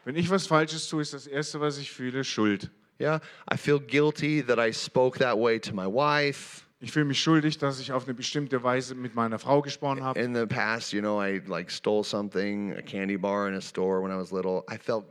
[0.05, 2.70] Wenn ich was Falsches tue, ist das Erste, was ich fühle, Schuld.
[2.99, 6.64] Yeah, I feel guilty that I spoke that way to my wife.
[6.83, 10.18] Ich fühle mich schuldig, dass ich auf eine bestimmte Weise mit meiner Frau gesprochen habe.
[10.18, 14.03] In the past, you know, I like stole something, a candy bar in a store
[14.03, 14.64] when I was little.
[14.70, 15.05] I felt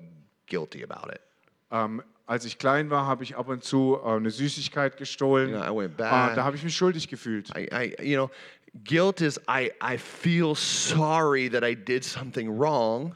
[0.48, 1.22] guilty about it.
[1.72, 5.50] Ähm, als ich klein war, habe ich ab und zu äh, eine Süßigkeit gestohlen.
[5.50, 6.36] Yeah, I went ah, back.
[6.36, 7.50] da habe ich mich schuldig gefühlt.
[7.58, 8.30] I, I, you know,
[8.84, 13.16] guilt is I, I feel sorry that I did something wrong,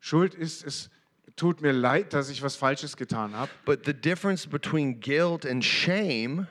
[0.00, 0.90] Schuld ist, es
[1.36, 3.50] tut mir leid, dass ich was Falsches getan habe.
[3.64, 6.46] but the difference between guilt and shame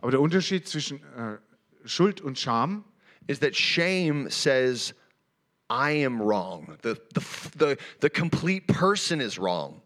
[0.00, 1.36] Aber der Unterschied zwischen äh,
[1.84, 2.84] Schuld und Scham
[3.26, 4.94] is that shame says,
[5.68, 6.76] I am wrong.
[6.82, 7.20] The, the,
[7.56, 9.82] the, the complete person is wrong.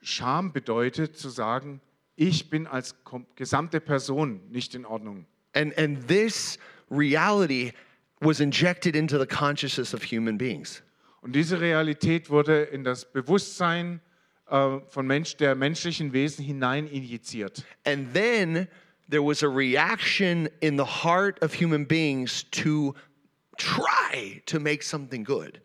[0.00, 1.80] Scham bedeutet zu sagen,
[2.16, 2.94] ich bin als
[3.34, 5.26] gesamte Person nicht in Ordnung.
[5.54, 6.58] And, and this
[6.90, 7.72] reality
[8.20, 10.82] was injected into the consciousness of human beings.
[11.22, 14.00] Und diese Realität wurde in das Bewusstsein
[14.50, 17.64] äh, von Mensch, der menschlichen Wesen hinein injiziert.
[17.84, 18.66] And then
[19.08, 22.94] there was a reaction in the heart of human beings to
[23.56, 25.60] try to make something good,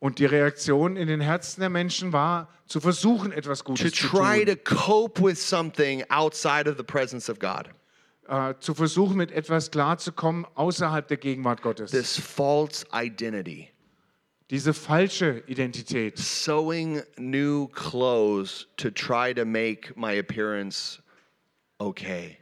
[0.00, 4.08] Und die Reaktion in den Herzen der Menschen war, zu versuchen, etwas to Gutes zu
[4.08, 4.64] try to tun.
[4.64, 7.68] cope with something outside of the presence of God.
[8.32, 11.90] Äh, zu versuchen, mit etwas klarzukommen außerhalb der Gegenwart Gottes.
[11.90, 13.68] This false identity,
[14.48, 16.16] Diese falsche Identität.
[16.16, 21.02] sewing new clothes to try to make my appearance
[21.78, 22.38] okay.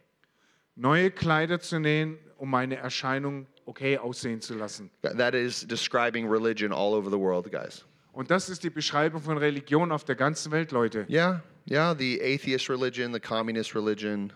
[0.77, 4.93] Neue Kleider zu nähen, um meine Erscheinung okay aussehen zu lassen.
[5.03, 7.85] That is describing religion all over the world, guys.
[8.13, 11.05] Und das ist die Beschreibung von Religion auf der ganzen Welt, Leute.
[11.09, 14.33] Yeah, yeah, the atheist religion, the communist religion,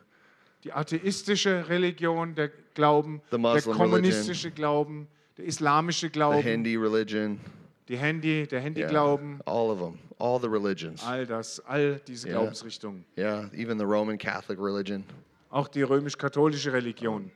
[0.65, 7.39] Die atheistische Religion, der Glauben, The der kommunistische Glauben, der islamische the Glauben, Hindi religion,
[7.87, 11.03] die Handy, der yeah, Handy-Glauben, all of them, all the religions.
[11.05, 12.39] all das, all diese Ja.
[12.39, 13.05] Glaubensrichtungen.
[13.19, 15.05] Yeah, even the Roman Catholic religion.
[15.51, 17.31] Auch die römisch-katholische Religion.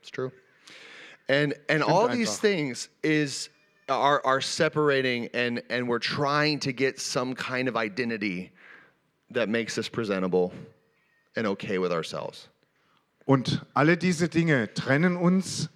[0.00, 0.32] It's true.
[1.28, 2.40] And and all these einfach.
[2.40, 3.48] things is
[3.88, 8.50] are are separating and and we're trying to get some kind of identity
[9.30, 10.52] that makes us presentable
[11.36, 12.48] and okay with ourselves.
[13.26, 15.68] Und alle diese Dinge trennen uns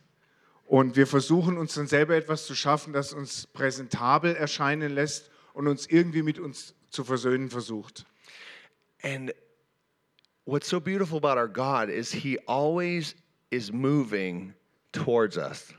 [0.65, 5.67] und wir versuchen uns dann selber etwas zu schaffen, das uns präsentabel erscheinen lässt und
[5.67, 8.07] uns irgendwie mit uns zu versöhnen versucht.
[9.03, 9.35] And
[10.45, 13.17] what's so beautiful about our God is he always
[13.51, 14.55] is moving
[14.93, 15.75] towards us.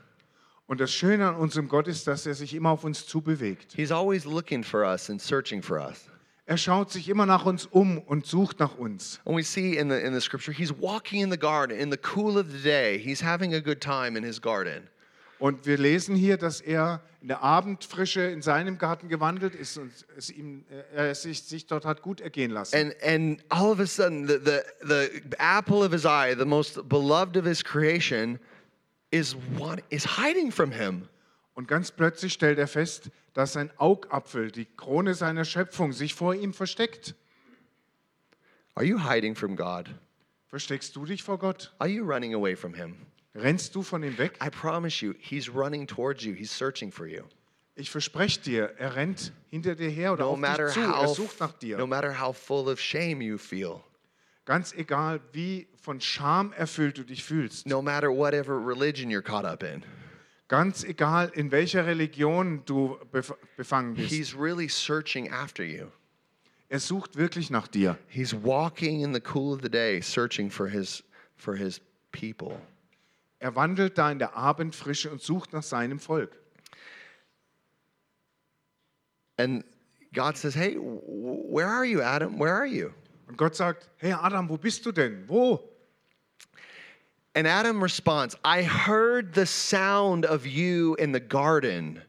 [0.66, 3.72] Und das Schöne an unserem Gott ist, dass er sich immer auf uns zubewegt.
[3.74, 6.11] He's always looking for us and searching for us.
[6.44, 9.20] Er schaut sich immer nach uns um und sucht nach uns.
[9.24, 11.98] And we see in the in the scripture he's walking in the garden in the
[12.14, 12.98] cool of the day.
[12.98, 14.88] He's having a good time in his garden.
[15.38, 19.92] Und wir lesen hier, dass er in der Abendfrische in seinem Garten gewandelt ist und
[20.16, 22.76] es ihm, äh, er sich, sich dort hat gut ergehen lassen.
[22.76, 26.88] And and all of a sudden the, the the apple of his eye, the most
[26.88, 28.40] beloved of his creation
[29.12, 31.08] is what is hiding from him.
[31.54, 36.34] Und ganz plötzlich stellt er fest, dass sein Augapfel, die Krone seiner Schöpfung, sich vor
[36.34, 37.14] ihm versteckt.
[38.74, 39.90] Are you hiding from God?
[40.48, 41.72] Versteckst du dich vor Gott?
[41.78, 42.96] Are you running away from him?
[43.34, 44.38] Rennst du von ihm weg?
[44.44, 46.34] I promise you, he's running towards you.
[46.34, 47.22] He's searching for you.
[47.74, 50.80] Ich verspreche dir, er rennt hinter dir her oder No auf matter dich zu.
[50.80, 51.78] Er how sucht nach dir.
[51.78, 53.80] no matter how full of shame you feel.
[54.44, 57.66] Ganz egal, wie von Scham erfüllt du dich fühlst.
[57.66, 59.82] No matter whatever religion you're caught up in.
[60.52, 64.10] Ganz egal, in welcher Religion du bef befangen bist.
[64.10, 65.86] He's really searching after you.
[66.68, 67.96] Er sucht wirklich nach dir.
[68.06, 71.02] He's walking in the cool of the day searching for his
[71.36, 72.60] for his people.
[73.38, 76.36] Er wandelt da in der Abendfrische und sucht nach seinem Volk.
[79.38, 79.64] And
[80.12, 82.38] God says, "Hey, where are you, Adam?
[82.38, 82.90] Where are you?"
[83.26, 85.26] Und Gott sagt, hey Adam, wo bist du denn?
[85.26, 85.71] Wo?
[87.34, 92.02] And Adam responds, "I heard the sound of you in the garden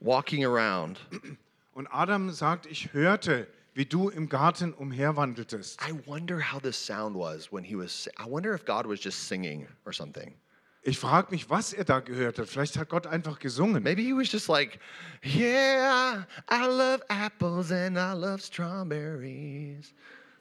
[0.00, 0.98] walking around."
[1.76, 5.78] Und Adam sagt, ich hörte, wie du im Garten umherwandeltest.
[5.86, 9.28] I wonder how the sound was when he was I wonder if God was just
[9.28, 10.34] singing or something.
[10.82, 12.48] Ich frage mich, was er da gehört hat.
[12.48, 13.82] Vielleicht hat Gott einfach gesungen.
[13.82, 14.78] Maybe he was just like,
[15.22, 19.92] "Yeah, I love apples and I love strawberries."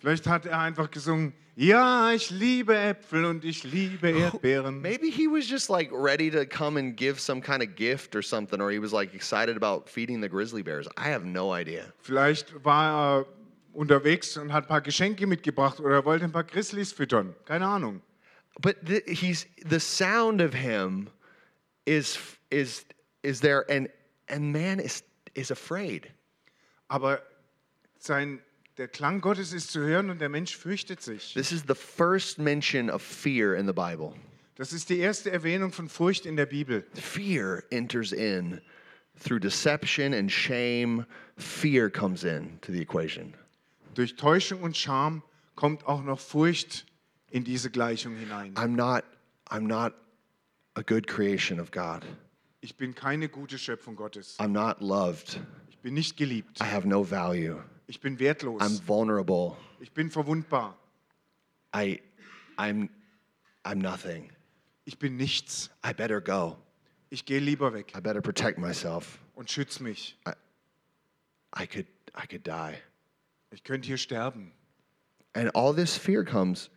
[0.05, 4.79] Vielleicht hat er einfach gesungen, ja, ich liebe Äpfel und ich liebe Erdbeeren.
[4.79, 8.21] Maybe he was just like ready to come and give some kind of gift or
[8.21, 10.87] something, or he was like excited about feeding the grizzly bears.
[10.95, 11.91] I have no idea.
[12.03, 13.25] Vielleicht war er
[13.73, 17.33] unterwegs und hat ein paar Geschenke mitgebracht oder er wollte ein paar Grizzlies füttern.
[17.45, 18.03] Keine Ahnung.
[18.61, 21.09] But the, he's the sound of him
[21.87, 22.19] is
[22.51, 22.85] is
[23.23, 23.89] is there, and
[24.27, 26.11] and man is is afraid.
[26.89, 27.23] Aber
[27.97, 28.39] sein,
[28.77, 31.33] der Klang Gottes ist zu hören und der Mensch fürchtet sich.
[31.33, 34.13] This is the first mention of fear in the Bible.
[34.55, 36.85] Das ist die erste Erwähnung von Furcht in der Bibel.
[36.93, 38.61] Fear enters in
[39.21, 41.05] through deception and shame.
[41.37, 43.33] Fear comes in to the equation.
[43.95, 45.23] Durch Täuschung und Scham
[45.55, 46.85] kommt auch noch Furcht
[47.31, 48.53] in diese Gleichung hinein.
[48.55, 49.03] I'm not
[49.49, 49.93] I'm not
[50.75, 52.05] a good creation of God.
[52.61, 54.39] Ich bin keine gute Schöpfung Gottes.
[54.39, 55.39] I'm not loved.
[55.69, 56.59] Ich bin nicht geliebt.
[56.61, 57.61] I have no value.
[57.87, 58.61] Ich bin wertlos.
[58.61, 59.57] I'm vulnerable.
[59.79, 60.77] Ich bin verwundbar.
[61.73, 62.01] I
[62.57, 62.89] I'm
[63.63, 64.31] I'm nothing.
[64.85, 65.69] Ich bin nichts.
[65.85, 66.57] I better go.
[67.09, 69.19] Ich gehe lieber weg I better protect myself.
[69.35, 70.17] und schütze mich.
[71.57, 72.75] I could I could die.
[73.51, 74.51] Ich könnte hier sterben.
[75.33, 76.69] And all this fear comes.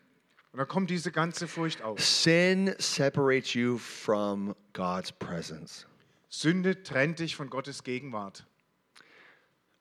[0.52, 2.00] Und da kommt diese ganze Furcht auf.
[2.00, 5.86] Sin separates you from God's presence.
[6.28, 8.46] Sünde trennt dich von Gottes Gegenwart.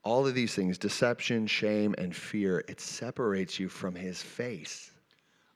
[0.03, 4.91] All of these things, deception, shame, and fear, it separates you from his face.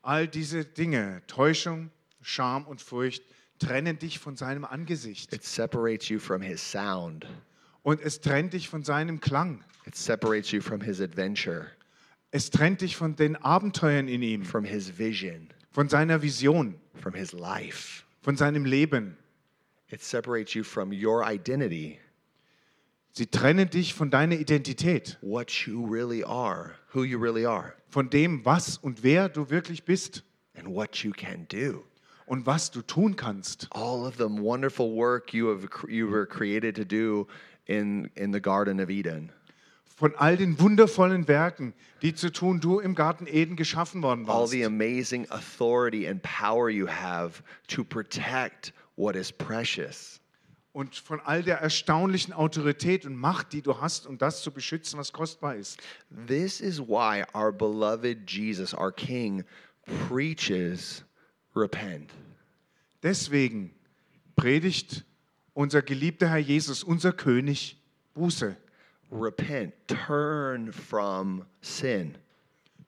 [0.03, 1.89] All diese Dinge, Täuschung,
[2.21, 3.21] Scham und Furcht,
[3.59, 5.31] trennen dich von seinem Angesicht.
[5.33, 7.25] It separates you from his sound.
[7.83, 9.63] Und es trennt dich von seinem Klang.
[9.87, 11.71] It separates you from his adventure,
[12.31, 17.13] Es trennt dich von den Abenteuern in ihm, from his vision, von seiner Vision, from
[17.13, 18.03] his life.
[18.21, 19.17] von seinem Leben.
[19.89, 21.99] It separates you from your identity,
[23.13, 28.09] Sie trennen dich von deiner Identität, what you really are, who you really are, von
[28.09, 30.23] dem, was und wer du wirklich bist
[30.57, 31.83] and what you can do.
[32.25, 33.67] und was du tun kannst.
[33.71, 37.27] all of the wonderful work you have you were created to do
[37.65, 39.29] in in the Garden of Eden.
[39.97, 44.39] Von all den wundervollen Werken, die zu tun du im Garten Eden geschaffen worden All
[44.43, 44.53] warst.
[44.53, 50.20] the amazing authority and power you have to protect what is precious.
[50.73, 54.97] Und von all der erstaunlichen Autorität und Macht, die du hast, um das zu beschützen,
[54.97, 55.79] was kostbar ist.
[56.27, 59.43] This is why our beloved Jesus, our King,
[60.07, 61.03] preaches
[61.55, 62.11] repent.
[63.03, 63.73] Deswegen
[64.35, 65.03] predigt
[65.53, 67.77] unser geliebter Herr Jesus, unser König,
[68.13, 68.55] Buße.
[69.11, 72.17] Repent, turn from sin.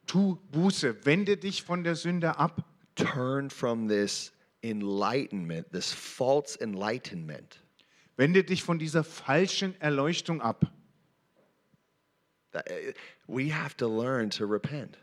[0.08, 2.64] Tu Buße, wende dich von der Sünde ab.
[2.96, 4.32] Turn from this
[4.62, 7.63] enlightenment, this false enlightenment.
[8.18, 10.72] Wende dich von dieser falschen Erleuchtung ab.
[12.52, 12.68] That-
[13.28, 14.98] We have to learn to repent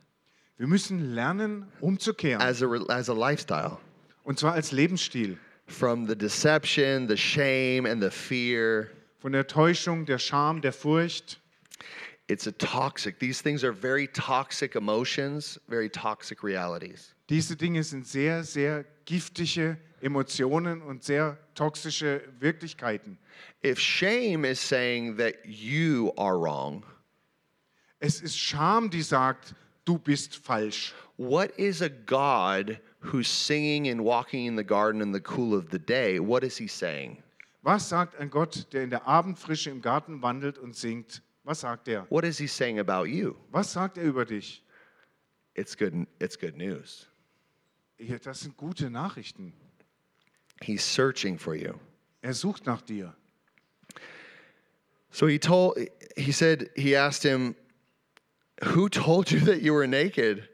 [0.59, 2.41] Wir müssen lernen, umzukehren.
[2.43, 3.79] as a, as a lifestyle
[4.25, 5.39] Und zwar als Lebensstil.
[5.67, 8.89] from the deception, the shame, and the fear.
[9.19, 11.39] Von der Täuschung, der Scham, der Furcht.
[12.29, 17.15] It's a toxic, these things are very toxic emotions, very toxic realities.
[17.29, 23.19] Diese Dinge sind sehr, sehr giftige Emotionen und sehr toxische Wirklichkeiten.
[23.65, 26.85] If shame is saying that you are wrong,
[27.99, 30.95] Es ist Scham, die sagt, du bist falsch.
[31.19, 32.81] what is a God
[33.13, 36.19] who's singing and walking in the garden in the cool of the day?
[36.19, 37.23] What is he saying?
[37.63, 41.23] Was sagt ein Gott, der in der Abendfrische im Garten wandelt und singt?
[41.45, 42.07] Was sagt er?
[42.11, 43.35] What is he saying about you?
[43.51, 44.63] Was sagt er über dich?
[45.55, 47.07] It's good, it's good news.
[47.99, 49.53] Ja, Das sind gute Nachrichten.
[50.63, 51.79] He's searching for you.
[52.23, 53.15] Er sucht nach dir.
[55.11, 55.79] So he told,
[56.17, 57.57] he said, he asked him,
[58.63, 60.49] Who told you that you were naked?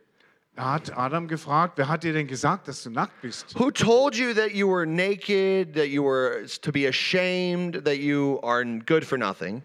[0.57, 3.53] Er hat Adam gefragt, wer hat dir denn gesagt, dass du nackt bist?
[3.59, 8.41] Who told you that you were naked, that you were to be ashamed, that you
[8.43, 9.63] are good for nothing?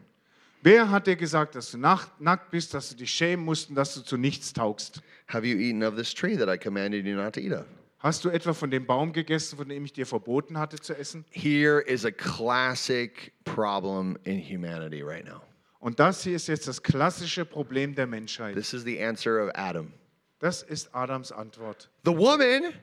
[0.64, 3.76] Wer hat dir gesagt, dass du nacht- nackt bist, dass du dich schämen musst und
[3.76, 5.02] dass du zu nichts taugst?
[5.28, 7.66] Have you eaten of this tree that I commanded you not to eat of?
[8.02, 11.24] Hast du etwa von dem Baum gegessen, von dem ich dir verboten hatte zu essen?
[11.30, 15.44] Here is a classic problem in humanity right now.
[15.80, 18.56] Und das hier ist jetzt das klassische Problem der Menschheit.
[18.56, 19.94] This is the answer of Adam.
[20.40, 21.90] Das ist Adams Antwort.
[22.04, 22.74] The woman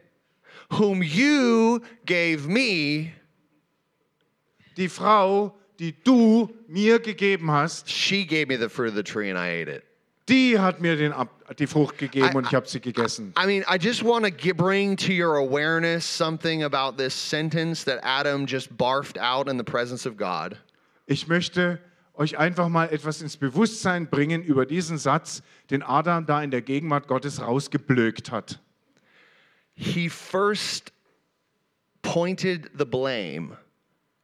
[0.71, 3.13] whom you gave me,
[4.77, 9.29] Die Frau, die du mir gegeben hast, she gave me the fruit of the tree
[9.29, 9.83] and I ate it.
[10.29, 11.15] Die hat mir den
[11.59, 13.33] die Frucht gegeben I- und ich habe sie gegessen.
[13.43, 18.01] I mean, I just want to bring to your awareness something about this sentence that
[18.03, 20.57] Adam just barfed out in the presence of God.
[21.07, 21.81] Ich möchte
[22.15, 26.63] euch einfach mal etwas ins Bewusstsein bringen über diesen Satz, den Adam da in der
[26.63, 28.61] Gegenwart Gottes rausgeblökt hat.
[29.75, 30.93] He first
[32.03, 33.57] pointed the blame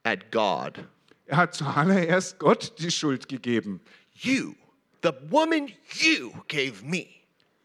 [0.03, 0.85] at God.
[1.27, 3.81] Er hat zuallererst Gott die Schuld gegeben.
[4.13, 4.55] You,
[5.05, 7.07] the woman you gave me.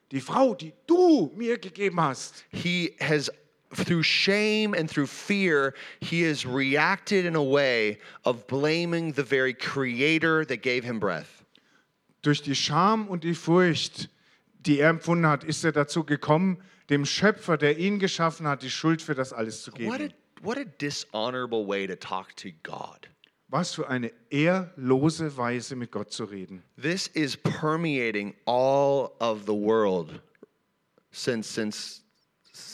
[0.10, 2.44] Die Frau, die du mir gegeben hast.
[2.52, 3.30] He has,
[3.74, 9.54] through shame and through fear, he has reacted in a way of blaming the very
[9.54, 11.46] creator that gave him breath.
[12.22, 14.10] Durch die Scham und die Furcht,
[14.62, 16.58] die er empfunden hat, ist er dazu gekommen,
[16.90, 19.90] dem Schöpfer, der ihn geschaffen hat, die Schuld für das alles zu geben.
[19.90, 20.10] What a,
[20.42, 23.08] what a dishonorable way to talk to God.
[23.50, 26.62] Was für eine ehrlose Weise, mit Gott zu reden.
[26.80, 30.22] This is permeating all of the world
[31.12, 32.02] since, since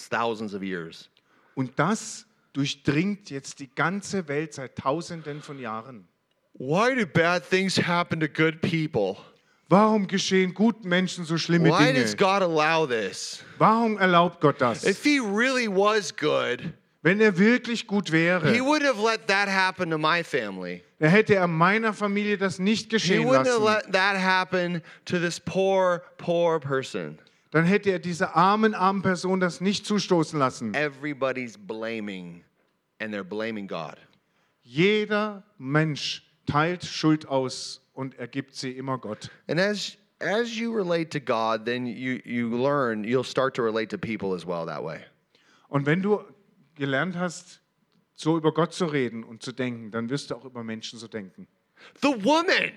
[0.10, 1.10] thousands of years.
[1.56, 6.08] Und das durchdringt jetzt die ganze Welt seit Tausenden von Jahren.
[6.54, 9.18] Why do bad things happen to good people?
[9.68, 12.02] Warum geschehen guten Menschen so schlimme Why Dinge?
[12.02, 13.44] does God allow this?
[13.58, 14.86] Warum erlaubt Gott das?
[14.86, 16.74] If He really was good,
[17.06, 20.82] Wenn er wirklich gut He wäre, wouldn't have let that happen to my family.
[20.98, 23.84] dann hätte er meiner Familie das nicht He geschehen wouldn't have lassen.
[23.84, 27.20] let that happen to this poor, poor person.
[27.52, 30.74] Dann hätte er dieser armen, armen Person das nicht zustoßen lassen.
[30.74, 32.44] Everybody's blaming,
[33.00, 33.98] and they're blaming God.
[34.64, 39.30] Jeder Mensch teilt Schuld aus und ergibt sie immer Gott.
[39.48, 43.92] And as as you relate to God, then you you learn you'll start to relate
[43.92, 45.02] to people as well that way.
[45.70, 46.20] Und wenn du
[46.76, 47.62] gelernt hast,
[48.16, 51.08] so über Gott zu reden und zu denken, dann wirst du auch über Menschen so
[51.08, 51.48] denken.
[52.02, 52.72] The woman,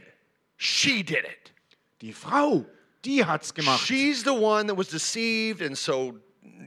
[0.56, 1.52] she did it.
[2.00, 2.64] Die Frau,
[3.04, 3.86] die hat's gemacht.
[3.86, 6.18] She's the one that was deceived and so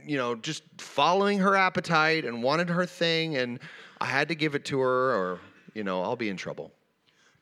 [0.04, 3.58] you know just following her appetite and wanted her thing and
[4.00, 5.40] I had to give it to her or
[5.74, 6.72] you know I'll be in trouble.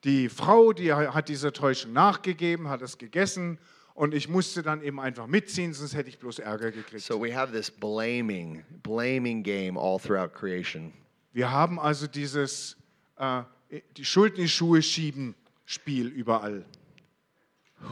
[0.02, 3.58] Die Frau, die hat dieser Täuschung nachgegeben, hat es gegessen
[4.00, 7.02] Und ich musste dann eben einfach mitziehen, sonst hätte ich bloß Ärger gekriegt.
[7.02, 10.94] So we have this blaming, blaming game all throughout creation.
[11.34, 12.78] Wir haben also dieses
[13.18, 13.42] äh,
[13.98, 15.34] die Schuld in die Schuhe schieben
[15.66, 16.64] Spiel überall.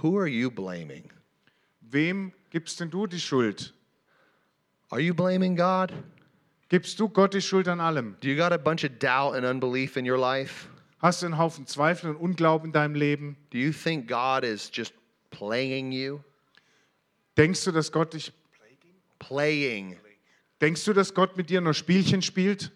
[0.01, 1.11] Who are you blaming?
[1.83, 3.75] Wem gibst denn du die Schuld?
[4.89, 5.93] Are you blaming God?
[6.71, 8.17] Gibst du Gott die Schuld an allem?
[8.23, 10.71] Do you got a bunch of doubt and unbelief in your life?
[11.01, 13.37] Hast du einen Haufen Zweifel und Unglauben in deinem Leben?
[13.51, 14.95] Do you think God is just
[15.31, 16.21] playing you?
[17.37, 18.33] Denkst du, dass Gott dich
[19.19, 19.97] Playing.
[20.61, 22.71] Denkst du, dass Gott mit dir nur Spielchen spielt?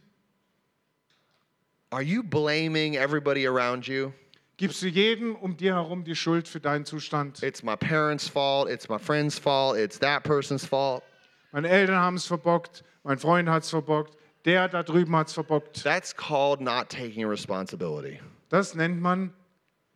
[1.91, 4.13] Are you blaming everybody around you?
[4.57, 7.43] Gibst du jedem um dir herum die Schuld für deinen Zustand?
[7.43, 11.03] It's my parents' fault, it's my friend's fault, it's that person's fault.
[11.53, 15.35] Meine Eltern haben es verbockt, mein Freund hat es verbockt, der da drüben hat es
[15.35, 15.83] verbockt.
[15.83, 18.21] That's called not taking responsibility.
[18.49, 19.33] Das nennt man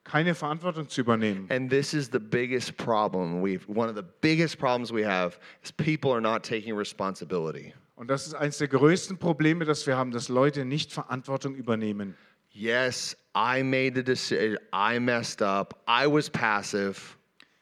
[0.07, 1.51] keine Verantwortung zu übernehmen.
[1.51, 5.73] And this is the biggest problem we've one of the biggest problems we have is
[5.73, 7.75] people are not taking responsibility.
[7.97, 12.15] Und das ist eines der größten Probleme, das wir haben, dass Leute nicht Verantwortung übernehmen.
[12.51, 14.59] Yes, I made the decision.
[14.73, 15.83] I messed up.
[15.89, 16.97] I was passive.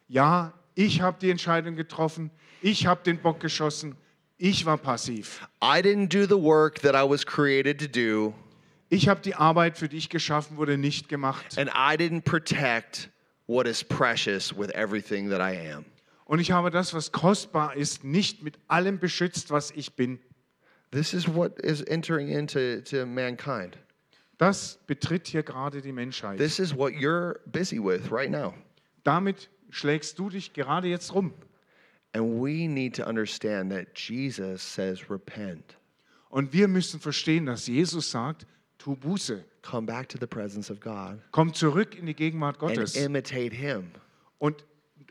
[0.08, 2.30] Ja, ich habe die Entscheidung getroffen,
[2.62, 3.96] ich habe den Bock geschossen,
[4.36, 5.46] ich war passiv.
[5.62, 8.34] I didn't do the work that I was created to do,
[8.90, 11.58] Ich habe die Arbeit, für die ich geschaffen wurde, nicht gemacht.
[11.58, 13.10] and I didn't protect
[13.46, 15.84] what is precious with everything that I am.
[16.26, 20.18] Und ich habe das, was kostbar ist, nicht mit allem beschützt, was ich bin.
[20.90, 23.76] This is what is entering into to mankind.
[24.38, 26.38] Das betritt hier gerade die Menschheit.
[26.38, 28.54] This is what you're busy with right now.
[29.02, 31.34] Damit schlägst du dich gerade jetzt rum.
[32.12, 35.76] And we need to understand that Jesus says, repent,
[36.30, 38.46] Und wir müssen verstehen, dass Jesus sagt,
[38.84, 42.76] tu Buße, come back to the presence of God, komm zurück in die Gegenwart and
[42.76, 43.90] Gottes imitate Him.
[44.38, 44.62] und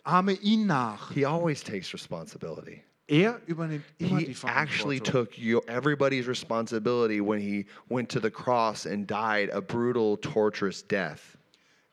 [0.04, 1.12] ahme ihn nach.
[1.12, 2.84] He always takes responsibility.
[3.08, 5.26] Er übernimmt immer die He actually Verantwortung.
[5.26, 10.84] took your, everybody's responsibility when he went to the cross and died a brutal, torturous
[10.84, 11.38] death.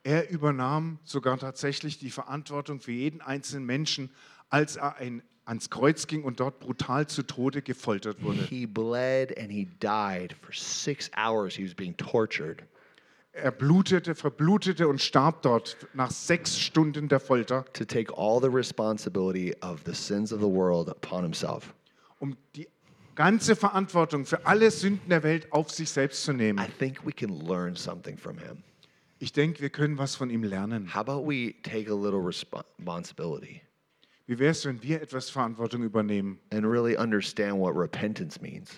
[0.02, 4.10] Er übernahm sogar tatsächlich die Verantwortung für jeden einzelnen Menschen,
[4.48, 8.42] als er ein, ans Kreuz ging und dort brutal zu Tode gefoltert wurde.
[8.48, 11.54] He bled and he died for six hours.
[11.56, 12.62] He was being tortured.
[13.32, 18.48] Er blutete, verblutete und starb dort nach sechs Stunden der Folter, to take all the
[18.48, 21.72] responsibility of the sins of the world upon himself.
[22.18, 22.68] um die
[23.14, 26.66] ganze Verantwortung für alle Sünden der Welt auf sich selbst zu I nehmen.
[26.78, 28.62] think we can learn something from him.
[29.20, 30.92] Ich denke, wir können was von ihm lernen.
[30.94, 33.60] How about we take a little respo- responsibility
[34.30, 38.70] Wie wäre es, wenn wir etwas Verantwortung übernehmen and really understand what repentance means?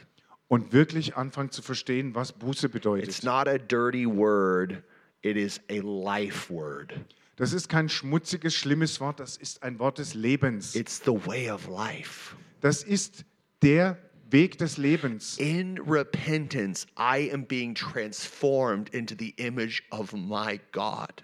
[0.48, 3.22] und wirklich anfangen zu verstehen, was Buße It's bedeutet?
[3.22, 4.82] not a dirty word,
[5.20, 6.94] it is a life word.
[7.36, 10.74] Das ist kein schmutziges, schlimmes Wort, das ist ein Wort des Lebens.
[10.74, 12.34] It's the way of life.
[12.62, 13.26] Das ist
[13.60, 13.98] der
[14.30, 15.36] Weg des Lebens.
[15.38, 21.22] In repentance, I am being transformed into the image of my God.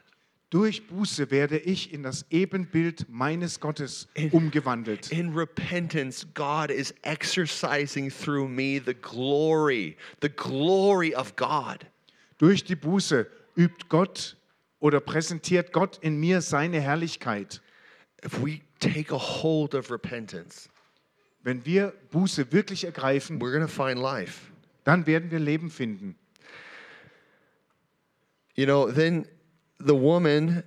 [0.51, 5.13] Durch Buße werde ich in das Ebenbild meines Gottes umgewandelt.
[5.13, 11.85] In repentance, God is exercising through me the glory, the glory of God.
[12.39, 13.27] Durch die Buße
[13.57, 14.37] übt Gott
[14.81, 17.61] oder präsentiert Gott in mir seine Herrlichkeit.
[18.25, 20.71] If we take a hold of repentance,
[21.43, 24.51] Wenn wir Buße wirklich ergreifen, we're going to find life.
[24.85, 26.17] dann werden wir Leben finden.
[28.55, 29.27] You know, then
[29.79, 30.63] the woman,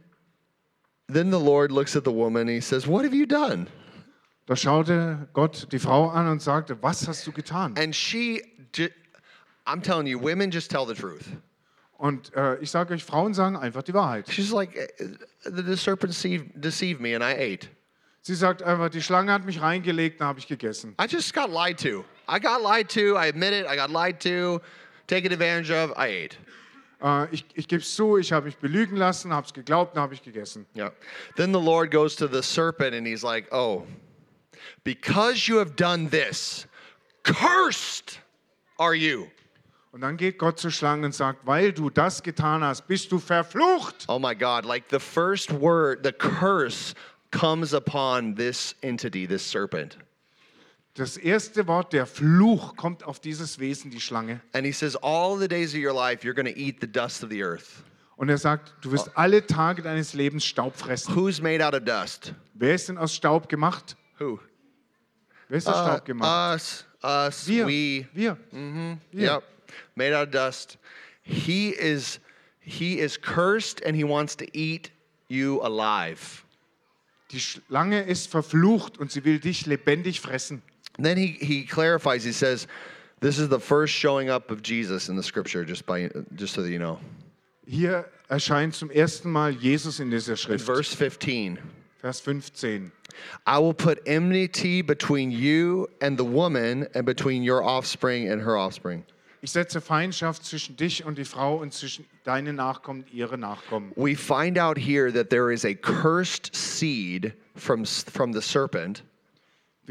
[1.08, 3.68] then the Lord looks at the woman and he says, What have you done?
[4.48, 7.78] Da schaute Gott die Frau an und sagte, was hast du getan?
[7.78, 8.42] And she,
[9.66, 11.28] I'm telling you, women just tell the truth.
[11.98, 14.28] Und äh, ich sage euch, Frauen sagen einfach die Wahrheit.
[14.28, 15.06] She's like, "Uh,
[15.44, 17.68] The the serpent deceived, deceived me and I ate.
[18.24, 20.96] Sie sagt einfach, die Schlange hat mich reingelegt, dann habe ich gegessen.
[21.00, 22.04] I just got lied to.
[22.28, 23.16] I got lied to.
[23.16, 23.68] I admit it.
[23.68, 24.60] I got lied to,
[25.08, 25.92] taken advantage of.
[25.98, 26.38] I ate.
[27.02, 30.04] Äh, ich ich gebe es zu, ich habe mich belügen lassen, habe es geglaubt, dann
[30.04, 30.66] habe ich gegessen.
[30.76, 30.92] Yeah.
[31.36, 33.86] Then the Lord goes to the serpent and he's like, Oh,
[34.84, 36.68] because you have done this,
[37.24, 38.20] cursed
[38.78, 39.28] are you.
[39.92, 43.20] Und dann geht Gott zur Schlange und sagt, weil du das getan hast, bist du
[43.20, 44.06] verflucht.
[44.08, 44.64] Oh my God.
[44.64, 46.94] Like the first word, the curse
[47.32, 49.98] comes upon this entity, this serpent.
[50.96, 54.42] Das erste Wort, der Fluch, kommt auf dieses Wesen, die Schlange.
[54.54, 57.24] And he says, All the days of your life, you're going to eat the dust
[57.24, 57.84] of the earth.
[58.18, 61.16] Und er sagt, du wirst alle Tage deines Lebens Staub fressen.
[61.16, 62.34] Who's made out of dust?
[62.54, 63.96] Wer ist denn aus Staub gemacht?
[64.20, 64.40] Who?
[65.48, 66.54] Wer ist aus Uh, Staub gemacht?
[66.54, 67.66] us, us, Wir.
[67.68, 68.08] we.
[68.14, 68.38] Wir.
[69.14, 69.44] Yep.
[69.96, 70.78] Made out of dust.
[71.24, 72.20] He is
[72.60, 74.92] he is cursed and he wants to eat
[75.28, 76.44] you alive.
[77.32, 80.62] die Schlange ist verflucht und sie will dich lebendig fressen.
[81.02, 82.68] And then he, he clarifies, he says,
[83.22, 86.62] this is the first showing up of Jesus in the scripture, just, by, just so
[86.62, 87.00] that you know.
[87.66, 90.64] Hier erscheint zum ersten Mal Jesus in dieser In Schrift.
[90.64, 91.58] verse 15,
[92.04, 92.92] Vers 15.
[93.48, 98.56] I will put enmity between you and the woman, and between your offspring and her
[98.56, 99.04] offspring.
[99.42, 103.92] Ich setze Feindschaft zwischen dich und die Frau und zwischen deinen Nachkommen und ihre Nachkommen.
[103.96, 109.02] We find out here that there is a cursed seed from, from the serpent,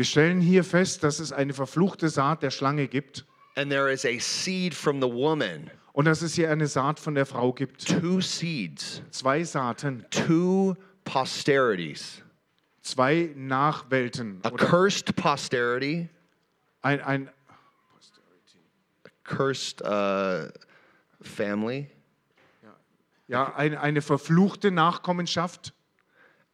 [0.01, 3.26] Wir stellen hier fest, dass es eine verfluchte Saat der Schlange gibt
[3.57, 5.70] and there is a seed from the woman.
[5.92, 7.86] und dass es hier eine Saat von der Frau gibt.
[7.86, 10.74] Two seeds, Zwei Saaten, two
[11.05, 12.22] posterities.
[12.80, 14.40] zwei Nachwelten.
[14.42, 16.09] A cursed posterity,
[16.80, 17.30] ein, ein,
[19.24, 20.48] cursed uh,
[21.20, 21.90] family,
[23.28, 25.74] ja, ein, eine verfluchte Nachkommenschaft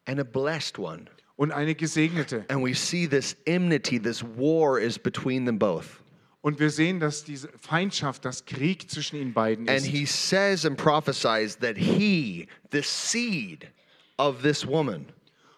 [0.05, 1.09] and a blessed one.
[1.37, 2.45] Und eine gesegnete.
[2.49, 6.01] And we see this enmity, this war is between them both.
[6.43, 9.87] Und wir sehen, dass diese Feindschaft, das Krieg zwischen ihnen beiden And ist.
[9.87, 13.66] he says and prophesies that he, the seed
[14.18, 15.07] of this woman,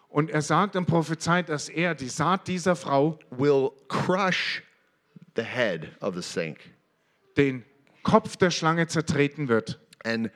[0.09, 4.63] Und er sagt und prophezeit, dass er, die Saat dieser Frau, will crush
[5.35, 6.59] the head of the snake.
[7.37, 7.63] den
[8.01, 9.79] Kopf der Schlange zertreten wird.
[10.03, 10.31] And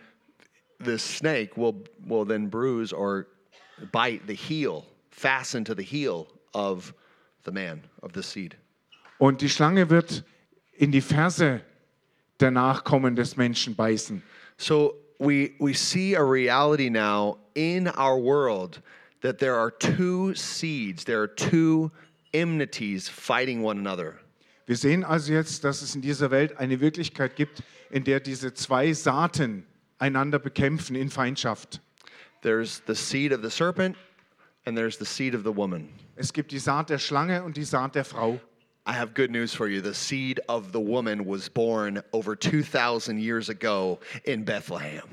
[0.86, 3.26] the snake will, will then bruise or
[3.92, 6.94] bite the heel, fasten to the heel of
[7.46, 8.56] the man, of the seed.
[9.20, 10.24] Und die Schlange wird
[10.74, 11.62] in die Ferse
[12.40, 14.22] der Nachkommen des Menschen beißen.
[14.58, 18.82] So we, we see a reality now in our world
[19.22, 21.92] that there are two seeds, there are two
[22.34, 24.20] enmities fighting one another.
[24.66, 27.62] Wir sehen also jetzt, dass es in dieser Welt eine Wirklichkeit gibt,
[27.92, 29.66] in der diese zwei Saaten
[30.00, 31.82] einander bekämpfen in Feindschaft.
[32.42, 33.96] There's the seed of the serpent
[34.66, 35.90] and there's the seed of the woman.
[36.16, 38.40] Es gibt die Saat der Schlange und die Saat der Frau.
[38.86, 39.82] I have good news for you.
[39.82, 45.04] The seed of the woman was born over 2,000 years ago in Bethlehem.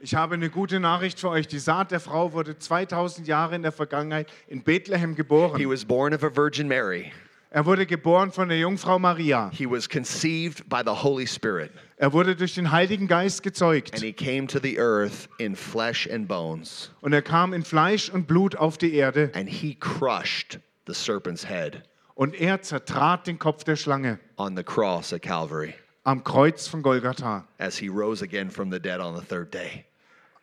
[0.00, 1.46] Ich habe eine gute Nachricht für euch.
[1.48, 5.68] Die Saat der Frau wurde 2000 Jahre in der Vergangenheit in Bethlehem He geboren.
[5.68, 7.12] was born of a Virgin Mary.
[7.50, 9.50] Er wurde geboren von der Jungfrau Maria.
[9.52, 11.72] He was conceived by the Holy Spirit.
[12.00, 13.98] Er wurde durch den Heiligen Geist And gezeugt.
[14.00, 16.90] he came to the earth in flesh and bones.
[17.00, 19.32] Und er kam in Fleisch und Blut auf die Erde.
[19.34, 21.82] And he crushed the serpent's head
[22.14, 25.74] Und er zertrat den Kopf der Schlange on the cross at Calvary
[26.04, 29.84] am Kreuz von Golgatha, as he rose again from the dead on the third day.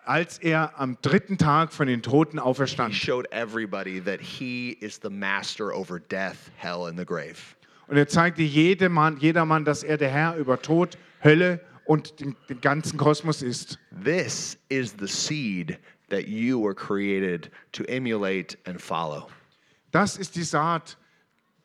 [0.06, 2.94] als er am dritten Tag von den Toten He auferstand.
[2.94, 7.56] showed everybody that he is the master over death, hell, and the grave.
[7.88, 12.62] Und er zeigte jedermann, jedermann, dass er der Herr über Tod, Hölle und den, den
[12.62, 13.80] ganzen Kosmos ist.
[14.04, 19.28] This is the seed that you were created to emulate and follow.
[19.92, 20.98] Das ist die Saat,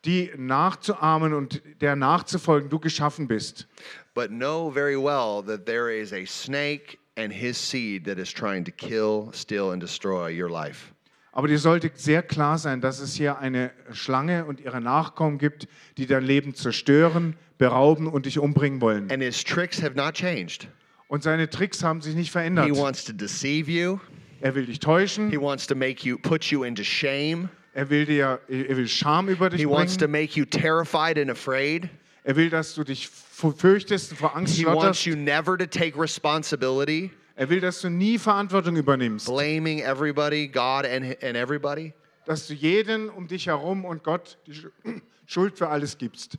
[0.03, 3.67] die nachzuahmen und der nachzufolgen du geschaffen bist.
[4.15, 8.65] But know very well that there is a snake and his seed that is trying
[8.65, 10.91] to kill, steal, and destroy your life.
[11.33, 15.67] Aber dir sollte sehr klar sein, dass es hier eine Schlange und ihre Nachkommen gibt,
[15.97, 19.09] die dein Leben zerstören, berauben und dich umbringen wollen.
[19.09, 20.67] And his tricks have not changed.
[21.07, 22.69] Und seine Tricks haben sich nicht He verändert.
[22.75, 23.99] wants to deceive you.
[24.41, 27.49] Er will dich täuschen, He wants to make you put you into shame.
[27.73, 31.17] er will dir, er will Scham über dich He wants to bringen, make you terrified
[31.17, 31.89] and afraid.
[32.23, 35.65] er will, dass du dich fürchtest und vor Angst He wants schlotterst, you never to
[35.65, 41.93] take responsibility, er will, dass du nie Verantwortung übernimmst, blaming everybody, God and, and everybody.
[42.25, 44.71] dass du jeden um dich herum und Gott die Sch-
[45.25, 46.37] Schuld für alles gibst.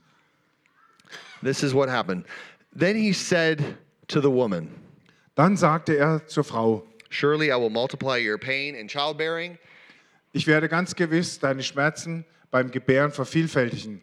[1.42, 2.24] This is what happened.
[2.74, 3.62] Then he said
[4.08, 4.68] to the woman,
[5.34, 9.58] Dann sagte er zur Frau, Surely I will multiply your pain in childbearing,
[10.32, 14.00] ich werde ganz gewiss deine Schmerzen beim Gebären vervielfältigen.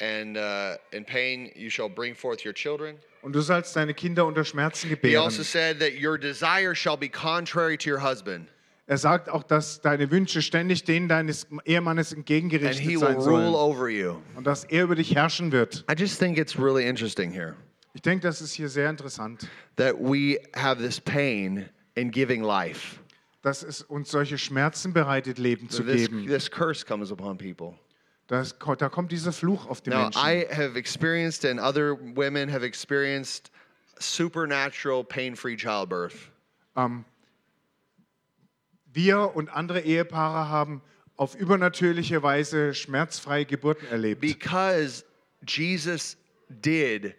[0.00, 2.96] and uh, in pain you shall bring forth your children.
[3.26, 5.24] Und du sollst deine Kinder unter Schmerzen He gebären.
[5.24, 8.46] also said that your desire shall be contrary to your husband,
[8.86, 13.14] Er sagt auch, dass deine Wünsche ständig denen deines Ehemannes and he entgegengerichtet will sein
[13.16, 13.54] rule sollen.
[13.56, 14.14] over you.
[14.36, 15.84] Und dass er über dich herrschen wird.
[15.90, 17.56] I just think it's really interesting here
[17.94, 23.00] Ich denke, das ist hier sehr interessant, that we have this pain in giving life.
[23.42, 26.28] dass es uns solche Schmerzen bereitet, Leben zu this, geben.
[26.28, 27.74] this curse comes upon people.
[28.28, 30.20] Das, da kommt dieser Fluch auf die Now, Menschen.
[30.20, 33.50] I have experienced, and other women have experienced,
[33.98, 36.30] supernatural pain-free childbirth.
[36.76, 37.04] Ähm,
[38.92, 40.82] wir und andere Ehepaare haben
[41.16, 45.04] auf übernatürliche Weise schmerzfreie Geburten erlebt, Because
[45.46, 46.16] Jesus
[46.48, 47.14] did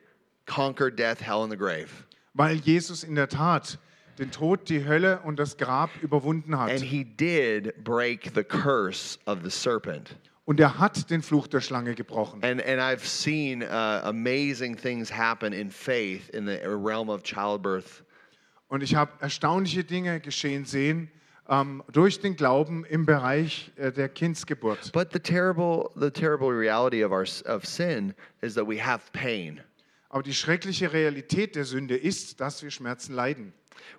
[0.46, 1.88] conquer death, hell, and the grave.
[2.34, 3.80] weil Jesus in der Tat
[4.20, 6.72] den Tod, die Hölle und das Grab überwunden hat.
[6.72, 10.16] And he did break the curse of the serpent.
[10.48, 12.42] Und er hat den Fluch der Schlange gebrochen.
[12.42, 18.06] And, and I've seen uh, amazing things happen in faith in the realm of childbirth.
[18.70, 21.12] Und ich habe erstaunliche Dinge geschehen sehen
[21.50, 24.94] ähm, durch den Glauben im Bereich äh, der Kindsgeburt.
[24.94, 29.60] But the terrible, the terrible reality of, our, of sin is that we have pain.
[30.08, 33.52] Aber die schreckliche Realität der Sünde ist, dass wir Schmerzen leiden.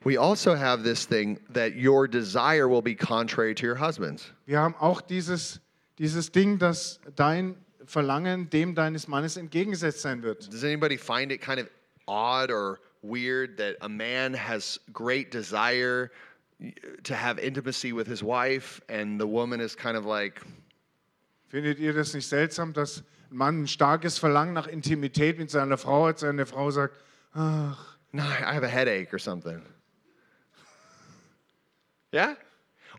[0.03, 4.33] We also have this thing that your desire will be contrary to your husband's.
[4.47, 5.61] Wir haben auch dieses,
[5.99, 10.53] dieses Ding, dass dein Verlangen dem deines Mannes entgegengesetzt sein wird.
[10.53, 11.69] Does anybody find it kind of
[12.07, 16.11] odd or weird that a man has great desire
[17.05, 20.43] to have intimacy with his wife and the woman is kind of like,
[21.49, 25.79] Findet ihr das nicht seltsam, dass ein Mann ein starkes Verlangen nach Intimität mit seiner
[25.79, 26.95] Frau hat, seine Frau sagt,
[27.33, 29.63] ach, no, I have a headache or something?
[32.13, 32.37] Yeah?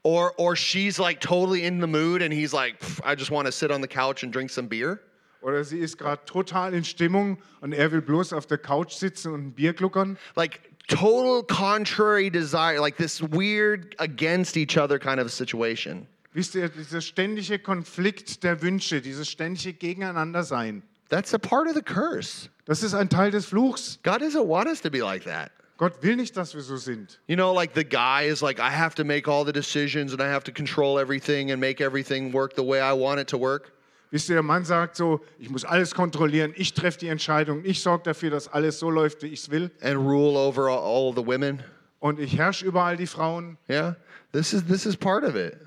[0.04, 3.52] Or, or she's like totally in the mood and he's like, I just want to
[3.52, 5.02] sit on the couch and drink some beer.
[5.42, 9.34] oder sie ist gerade total in Stimmung und er will bloß auf der Couch sitzen
[9.34, 10.18] und ein Bier gluckern.
[10.36, 16.08] Like total contrary desire, like this weird against each other kind of situation.
[16.34, 21.82] Wisst ihr, dieser ständige Konflikt der Wünsche, dieses ständige Gegeneinandersein, That's a part of the
[21.82, 22.50] curse.
[22.66, 23.98] das ist ein Teil des Fluchs.
[24.04, 25.52] God doesn't want us to be like that.
[25.80, 27.22] Gott will nicht, dass wir so sind.
[27.28, 30.22] You know, like the guy is like, I have to make all the decisions and
[30.22, 33.38] I have to control everything and make everything work the way I want it to
[33.38, 33.72] work.
[34.12, 37.82] Wisst ihr, der Mann sagt so, ich muss alles kontrollieren, ich treffe die Entscheidung, ich
[37.82, 39.72] sorge dafür, dass alles so läuft, wie ich es will.
[39.82, 41.64] and rule over all, the women.
[42.00, 43.58] Und ich herrsche über all die Frauen.
[43.70, 43.96] Yeah,
[44.34, 45.58] this is this is part of it.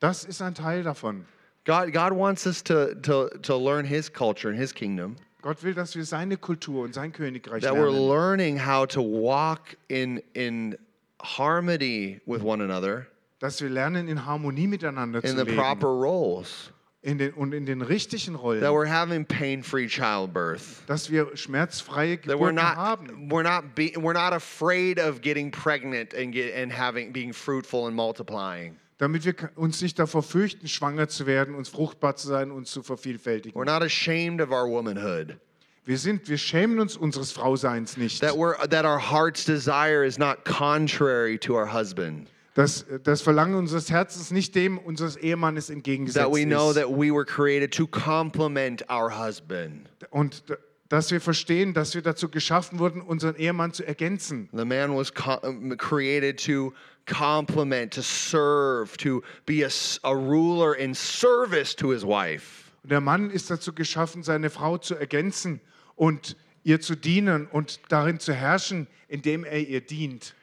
[0.00, 1.26] Das ist ein Teil davon.
[1.66, 5.16] God God wants us to to to learn His culture and His kingdom.
[5.48, 8.06] Gott will, dass wir seine Kultur und sein Königreich That we're lernen.
[8.08, 10.76] learning how to walk in in
[11.22, 13.06] harmony with one another
[13.40, 15.56] Dass wir lernen, in Harmonie miteinander in zu the leben.
[15.56, 16.70] proper roles.
[17.00, 18.60] In den, und in den richtigen Rollen.
[18.60, 20.82] That we're having pain-free childbirth.
[20.86, 23.30] dass wir schmerzfreie That we're Geburten not haben.
[23.30, 27.86] we're not be, we're not afraid of getting pregnant and get and having being fruitful
[27.86, 28.76] and multiplying.
[28.98, 32.82] Damit wir uns nicht davor fürchten, schwanger zu werden, uns fruchtbar zu sein, uns zu
[32.82, 33.60] vervielfältigen.
[33.60, 35.36] We're not ashamed of our womanhood.
[35.84, 38.20] Wir, sind, wir schämen uns unseres Frauseins nicht.
[38.20, 42.28] That we're that our heart's desire is not contrary to our husband.
[42.54, 46.76] Dass das Verlangen unseres Herzens nicht dem unseres Ehemannes That entgegengesetzt we know ist.
[46.76, 49.88] that we were created to complement our husband.
[50.10, 50.42] Und
[50.88, 54.48] dass wir verstehen, dass wir dazu geschaffen wurden, unseren Ehemann zu ergänzen.
[54.52, 55.12] The man was
[55.42, 56.72] um, created to
[57.06, 59.70] complement, to serve, to be a,
[60.02, 62.72] a ruler in service to his wife.
[62.84, 65.60] Der Mann ist dazu geschaffen, seine Frau zu ergänzen
[65.94, 70.34] und ihr zu dienen und darin zu herrschen, indem er ihr dient.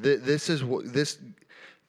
[0.00, 0.62] Th- This is
[0.92, 1.18] this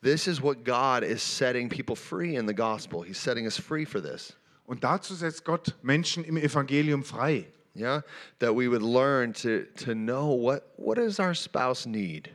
[0.01, 3.03] this is what God is setting people free in the gospel.
[3.03, 4.33] He's setting us free for this.
[4.69, 7.47] Und dazu setzt Gott Menschen im Evangelium frei.
[7.75, 8.03] Yeah,
[8.37, 12.29] that we would learn to to know what what does our spouse need.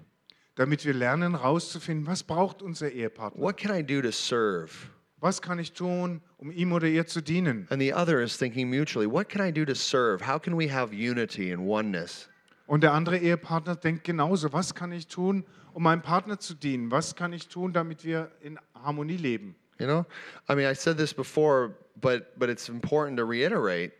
[0.56, 3.40] damit wir lernen herauszufinden, was braucht unser Ehepartner?
[3.40, 4.72] What can I do to serve?
[5.20, 7.68] Was kann ich tun, um ihm oder ihr zu dienen?
[7.70, 10.26] And the other is thinking mutually, what can I do to serve?
[10.26, 12.28] How can we have unity and oneness?
[12.66, 16.90] Und der andere Ehepartner denkt genauso, was kann ich tun, um meinem Partner zu dienen?
[16.90, 19.54] Was kann ich tun, damit wir in Harmonie leben?
[19.78, 20.06] You know,
[20.48, 23.92] I mean, I said this before, but but it's important to reiterate.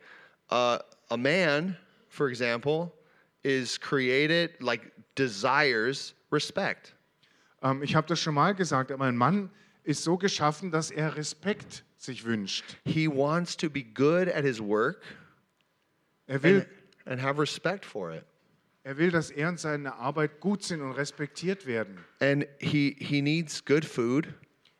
[0.49, 0.79] Uh,
[1.09, 1.77] a man,
[2.09, 2.91] for example,
[3.43, 6.93] is created like desires respect.
[7.63, 9.49] Ähm, ich habe das schon mal gesagt, aber ein Mann
[9.83, 12.63] ist so geschaffen, dass er Respekt sich wünscht.
[12.85, 15.01] He wants to be good at his work
[16.27, 16.67] Er will, and,
[17.05, 18.25] and have respect for it.
[18.83, 21.97] er will, dass er und seine Arbeit gut sind und respektiert werden.
[22.19, 24.27] And he he needs good food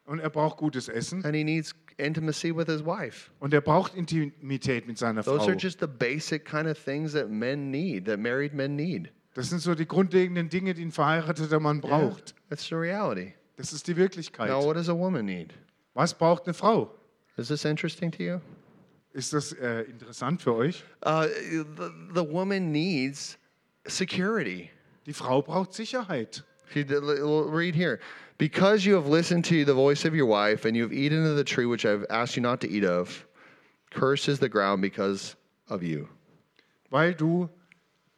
[0.06, 3.32] Und er braucht gutes Essen and he needs intimacy with his wife.
[3.40, 5.50] und er braucht Intimität mit seiner Those Frau.
[5.50, 9.12] are just the basic kind of things that men need, that married men need.
[9.34, 12.36] Das sind so die grundlegenden Dinge, die ein verheirateter Mann braucht.
[12.50, 13.34] That's the reality.
[13.58, 14.50] Das ist die Wirklichkeit.
[14.50, 15.54] Now, what does a woman need?
[15.94, 16.94] Was braucht eine Frau?
[17.38, 18.40] Is this interesting to you?
[19.14, 20.84] Ist das äh, interessant für euch?
[21.06, 21.66] Uh, the,
[22.14, 23.38] the woman needs
[23.88, 24.70] security.
[25.06, 26.44] Die Frau braucht Sicherheit.
[26.74, 28.00] Read here.
[28.38, 31.38] Because you have listened to the voice of your wife and you have eaten of
[31.38, 33.26] the tree which I've asked you not to eat of,
[33.92, 35.36] cursed is the ground because
[35.70, 36.10] of you.
[36.92, 37.50] Weil du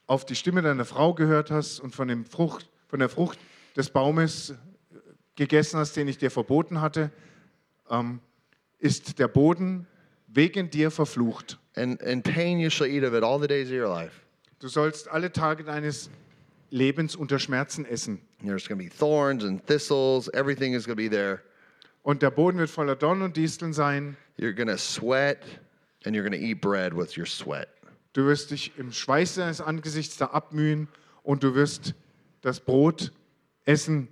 [0.07, 3.37] auf die Stimme deiner Frau gehört hast und von, dem Frucht, von der Frucht
[3.75, 4.55] des Baumes äh,
[5.35, 7.11] gegessen hast, den ich dir verboten hatte,
[7.91, 8.19] ähm,
[8.79, 9.85] ist der Boden
[10.27, 11.59] wegen dir verflucht.
[11.75, 14.21] And, pain you shall eat of it all the days of your life.
[14.59, 16.26] Du sollst alle Tage deines Lebens
[16.71, 18.21] unter Schmerzen essen.
[18.43, 20.29] There's going to be thorns and thistles.
[20.33, 21.41] Everything is going to be there.
[22.03, 24.15] Und der Boden wird voller Dornen und Disteln sein.
[24.37, 25.43] You're going to sweat
[26.05, 27.67] and you're going to eat bread with your sweat.
[28.13, 30.87] Du wirst dich im Schweiß deines Angesichts da abmühen
[31.23, 31.93] und du wirst
[32.41, 33.11] das Brot
[33.65, 34.07] essen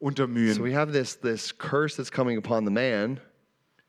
[0.00, 0.62] So untermühen.
[0.62, 3.20] we have this, this curse that's coming upon the man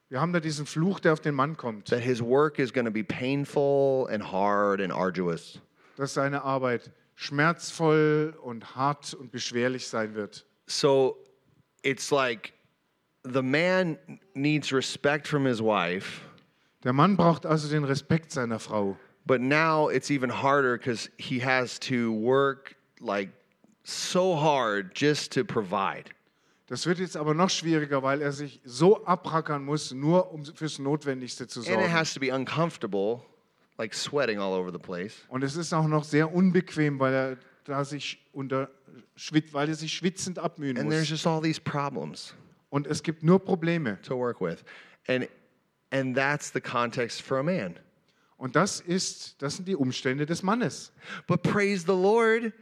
[0.10, 2.86] Wir haben da diesen Fluch, der auf den Mann kommt, that his work is going
[2.86, 5.60] to be painful and hard and arduous.
[5.98, 10.46] dass seine Arbeit schmerzvoll und hart und beschwerlich sein wird.
[10.68, 11.18] So
[11.84, 12.54] it's like
[13.26, 13.98] the man
[14.34, 16.22] needs respect from his wife,
[16.86, 18.98] Der Mann braucht also den Respekt seiner Frau.
[19.26, 23.30] but now it's even harder because he has to work like
[23.84, 26.06] so hard just to provide.
[26.68, 30.80] Das wird jetzt aber noch schwieriger, weil er sich so abrackern muss, nur um fürs
[30.80, 31.92] Notwendigste zu And it sorgen.
[31.92, 33.22] has to be uncomfortable,
[33.80, 35.26] like sweating all over the place.
[35.30, 38.70] Und es ist auch noch sehr unbequem, weil er da sich unter
[39.52, 41.10] weil er sich schwitzend abmühen And there's muss.
[41.10, 42.36] just all these problems
[42.70, 44.00] Und es gibt nur Probleme.
[44.04, 44.64] to work with.
[45.08, 45.28] And
[45.92, 47.76] and that's the context for a man.
[48.38, 50.92] Und das ist, das sind die Umstände des Mannes.
[51.28, 52.54] But praise the Lord,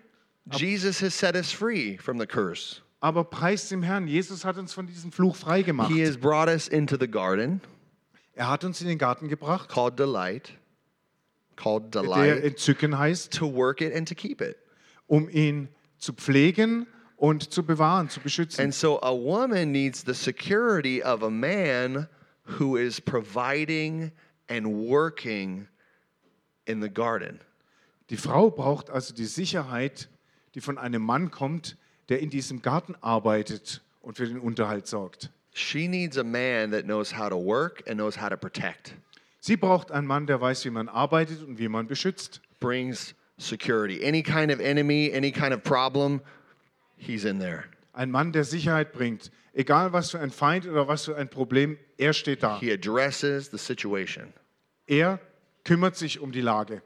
[0.51, 2.81] Jesus has set us free from the curse.
[2.99, 5.91] Aber preis dem Herrn, Jesus hat uns von diesem Fluch freigemacht.
[5.91, 7.61] He has brought us into the garden
[8.33, 10.53] Er hat uns in den Garten gebracht, called delight,
[11.57, 14.55] called der delight, Entzücken heißt, to work it and to keep it.
[15.07, 16.87] um ihn zu pflegen
[17.17, 18.63] und zu bewahren, zu beschützen.
[18.63, 22.07] And so a woman needs the security of a man
[22.59, 24.11] who is providing
[24.47, 25.67] and working
[26.65, 27.41] in the garden.
[28.09, 30.07] Die Frau braucht also die Sicherheit,
[30.55, 31.75] die von einem Mann kommt,
[32.09, 35.29] der in diesem Garten arbeitet und für den Unterhalt sorgt.
[35.53, 38.93] She needs a man that knows how to work and knows how to protect,
[39.47, 42.41] Sie braucht einen Mann, der weiß, wie man arbeitet und wie man beschützt.
[42.59, 44.05] brings security.
[44.05, 46.19] Any kind of enemy, any kind of problem,
[46.97, 47.63] he's in there.
[47.93, 49.31] Ein Mann, der Sicherheit bringt.
[49.53, 52.59] Egal was für ein Feind oder was für ein Problem, er steht da.
[52.59, 54.33] He addresses the situation.
[54.85, 55.17] Er
[55.63, 56.81] kümmert sich um die Lage.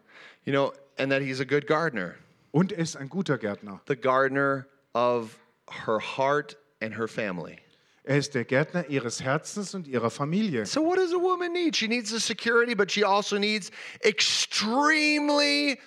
[0.46, 2.14] You know, and that he's a good gardener.
[2.52, 3.82] Und er ist ein guter Gärtner.
[3.88, 7.58] the gardener of her heart and her family.
[8.04, 10.66] Er ist der Gärtner ihres Herzens und ihrer Familie.
[10.66, 11.76] So, what does a woman need?
[11.76, 13.70] She needs the security, but she also needs
[14.04, 15.78] extremely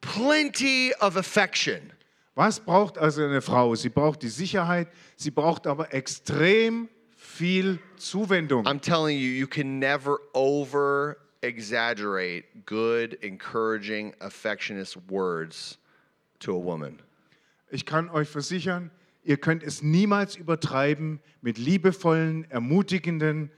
[0.00, 1.92] plenty of affection.
[2.34, 3.74] Was braucht also eine Frau?
[3.74, 8.66] Sie braucht die Sicherheit, sie braucht aber extrem viel Zuwendung.
[8.66, 15.78] I'm telling you, you can never over exaggerate good, encouraging, affectionate words
[16.40, 16.98] to a woman.
[17.70, 18.90] Ich kann euch versichern,
[19.24, 23.50] ihr könnt es niemals übertreiben mit liebevollen, ermutigenden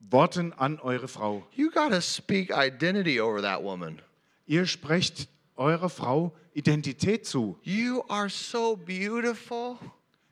[0.00, 1.46] Worten an eure Frau.
[1.52, 4.00] You got to speak identity over that woman.
[4.46, 7.58] Ihr sprecht eurer Frau Identität zu.
[7.62, 9.78] You are so beautiful.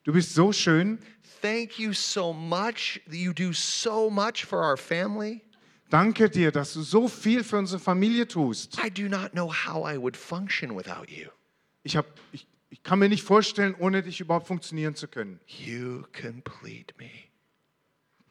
[0.04, 0.98] Du bist so schön.
[1.40, 3.00] Thank you so much.
[3.10, 5.42] You do so much for our family.
[5.90, 8.78] Danke dir, dass du so viel für unsere Familie tust.
[8.82, 11.28] I do not know how I would function without you.
[11.82, 15.38] Ich, hab, ich, ich kann mir nicht vorstellen, ohne dich überhaupt funktionieren zu können.
[15.46, 17.10] You complete me.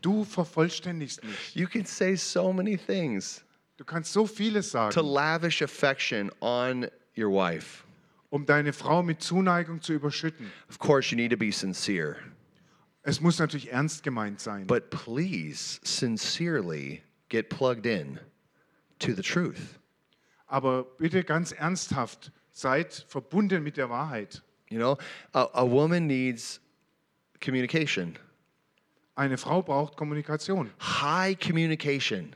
[0.01, 1.55] Du vervollständigst mich.
[1.55, 3.45] You can say so many things
[3.77, 7.83] Du kannst so vieles to sagen, lavish affection on your wife.
[8.31, 10.51] um deine Frau mit Zuneigung zu überschütten.
[10.69, 12.15] Of course, you need to be sincere,
[13.03, 14.65] Es muss natürlich ernst gemeint sein.
[14.65, 18.19] but please sincerely get plugged in
[18.99, 19.79] to the truth.
[20.47, 24.41] Aber bitte ganz ernsthaft, seid verbunden mit der Wahrheit.
[24.69, 24.97] You know,
[25.33, 26.59] a, a woman needs
[27.41, 28.17] communication,
[29.15, 30.71] Eine Frau braucht Kommunikation.
[30.79, 32.33] high communication.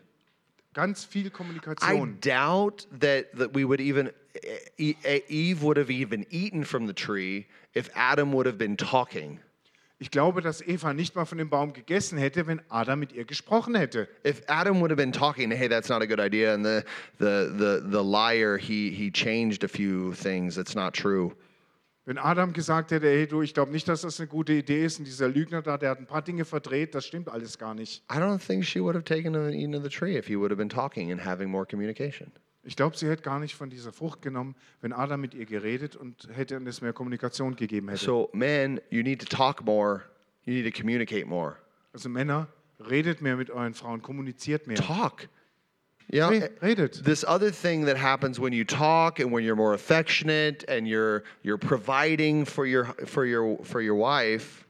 [0.73, 2.19] Ganz viel I Kommunikation.
[2.19, 4.11] doubt that, that we would even,
[4.77, 8.75] E- E- Eve would have even eaten from the tree if Adam would have been
[8.75, 9.39] talking.
[9.97, 13.23] Ich glaube, dass Eva nicht mal von dem Baum gegessen hätte, wenn Adam mit ihr
[13.23, 14.09] gesprochen hätte.
[14.27, 16.83] If Adam would have been talking, hey, that's not a good idea, and the,
[17.17, 21.31] the, the, the liar, he, he changed a few things, that's not true.
[22.07, 24.99] Wenn Adam gesagt hätte, hey du, ich glaube nicht, dass das eine gute Idee ist
[24.99, 28.03] und dieser Lügner da, der hat ein paar Dinge verdreht, das stimmt alles gar nicht.
[28.11, 30.51] I don't think she would have taken and eaten of the tree if he would
[30.51, 32.31] have been talking and having more communication.
[32.65, 35.95] Ich glaube, sie hätte gar nicht von dieser Frucht genommen, wenn Adam mit ihr geredet
[35.95, 38.03] und hätte es mehr Kommunikation gegeben hätte.
[38.03, 40.01] So, men, you need to talk more,
[40.45, 41.57] you need to communicate more.
[41.93, 42.47] Also Männer,
[42.79, 44.77] redet mehr mit euren Frauen, kommuniziert mehr.
[44.77, 45.29] Talk.
[46.07, 47.03] You know, Redet.
[47.03, 51.23] this other thing that happens when you talk and when you're more affectionate and you're
[51.41, 54.65] you're providing for your for your for your wife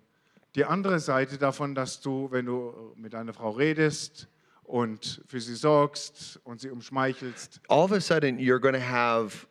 [0.55, 4.29] Die andere Seite davon, dass du, wenn du mit deiner Frau redest
[4.67, 9.45] und für sie sorgst und sie umschmeichelst, all of a sudden you're going to have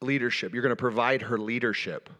[0.00, 0.52] leadership.
[0.52, 2.10] You're going to provide her leadership.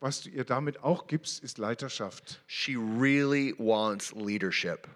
[0.00, 2.40] Was du ihr damit auch gibst, ist Leiterschaft.
[2.46, 4.86] She really wants leadership.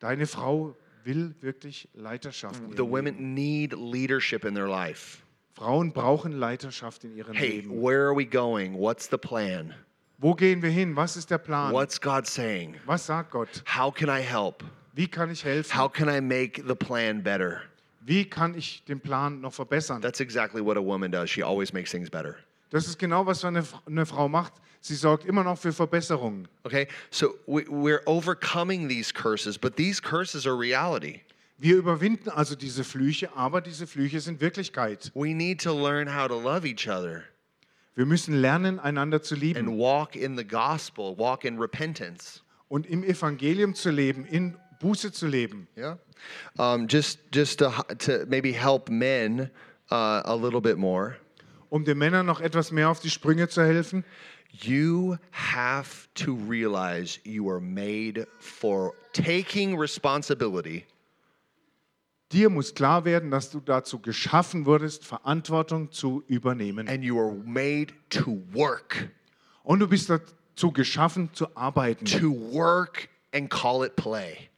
[0.00, 2.60] Deine Frau will wirklich Leiterschaft.
[2.76, 5.22] The women need leadership in their life.
[5.54, 7.82] Frauen brauchen Leiterschaft in ihrem Hey, Leben.
[7.82, 8.74] where are we going?
[8.74, 9.74] What's the plan?
[10.18, 10.96] Wo gehen wir hin?
[10.96, 11.72] Was ist der Plan?
[11.72, 12.76] What's God saying?
[12.86, 13.62] Was sagt Gott?
[13.66, 14.62] How can I help?
[14.92, 15.78] Wie kann ich helfen?
[15.78, 17.62] How can I make the plan better?
[18.04, 20.02] Wie kann ich den Plan noch verbessern?
[20.02, 21.30] That's exactly what a woman does.
[21.30, 22.36] She always makes things better.
[22.70, 24.54] Das ist genau, was eine, eine Frau macht.
[24.80, 26.48] Sie sorgt immer noch für Verbesserungen.
[26.64, 26.88] Okay?
[27.10, 31.22] So we, we're overcoming these curses, but these curses are reality.
[31.58, 35.12] Wir überwinden also diese Flüche, aber diese Flüche sind Wirklichkeit.
[35.14, 37.22] We need to learn how to love each other
[37.94, 42.40] Wir müssen lernen, einander zu and lieben walk in the gospel, walk in repentance.
[42.68, 45.66] und im Evangelium zu leben, in Buße zu leben.
[45.76, 45.96] Yeah.
[46.58, 49.50] Um, just just to, to maybe help men
[49.90, 51.16] uh, a little bit more.
[51.70, 54.04] Um den Männern noch etwas mehr auf die Sprünge zu helfen.
[54.50, 60.84] You have to realize you are made for taking responsibility
[62.32, 66.88] Dir muss klar werden, dass du dazu geschaffen wurdest, Verantwortung zu übernehmen.
[66.88, 69.10] and you are made to work.
[69.62, 72.06] Und du bist dazu geschaffen, zu arbeiten.
[72.06, 74.48] To work and call it play.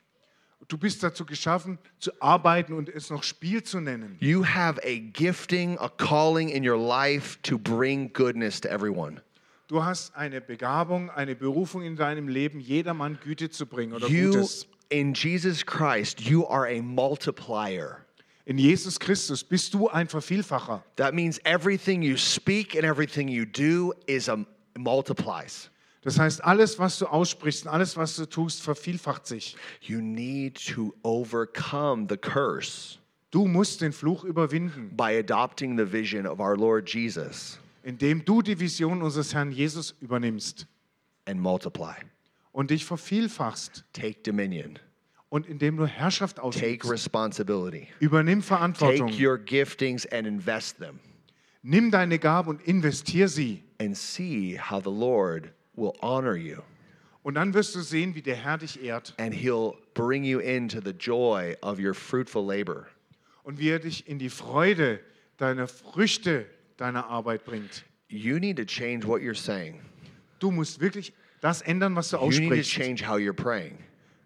[0.69, 4.17] Du bist dazu geschaffen, zu arbeiten und es noch Spiel zu nennen.
[4.21, 9.21] You have a gifting, a calling in your life to bring goodness to everyone.
[9.69, 14.31] Du hast eine Begabung, eine Berufung in deinem Leben, jedermann Güte zu bringen oder You,
[14.31, 14.67] Gutes.
[14.91, 18.05] in Jesus Christ, you are a multiplier.
[18.47, 20.83] In Jesus Christus bist du ein Vervielfacher.
[20.97, 24.45] That means everything you speak and everything you do is a
[24.77, 25.71] multiplies.
[26.05, 29.57] Das heißt, alles, was du aussprichst und alles, was du tust, vervielfacht sich.
[29.80, 32.98] You need to overcome the curse
[33.30, 38.40] Du musst den Fluch überwinden, by adopting the vision of our Lord Jesus indem du
[38.40, 40.66] die Vision unseres Herrn Jesus übernimmst
[41.26, 41.94] and multiply.
[42.52, 44.78] und dich vervielfachst Take dominion.
[45.30, 46.90] und indem du Herrschaft Take ausübst.
[46.90, 47.88] responsibility.
[48.00, 49.09] Übernimm Verantwortung.
[49.11, 50.98] Take your giftings and invest them
[51.62, 53.62] Nimm deine Gabe und investier sie.
[53.80, 56.59] and see how the Lord will honor you
[57.22, 60.81] Und dann wirst du sehen, wie der Herr dich ehrt and he'll bring you into
[60.85, 62.87] the joy of your fruitful labor.
[63.45, 65.01] und wie er dich in die Freude
[65.39, 66.47] deiner Früchte
[66.77, 67.85] deiner Arbeit bringt.
[68.09, 69.81] You need to change what you're saying.
[70.39, 72.70] Du musst wirklich das ändern, was du You need to aussprichst.
[72.72, 73.79] change how you're praying.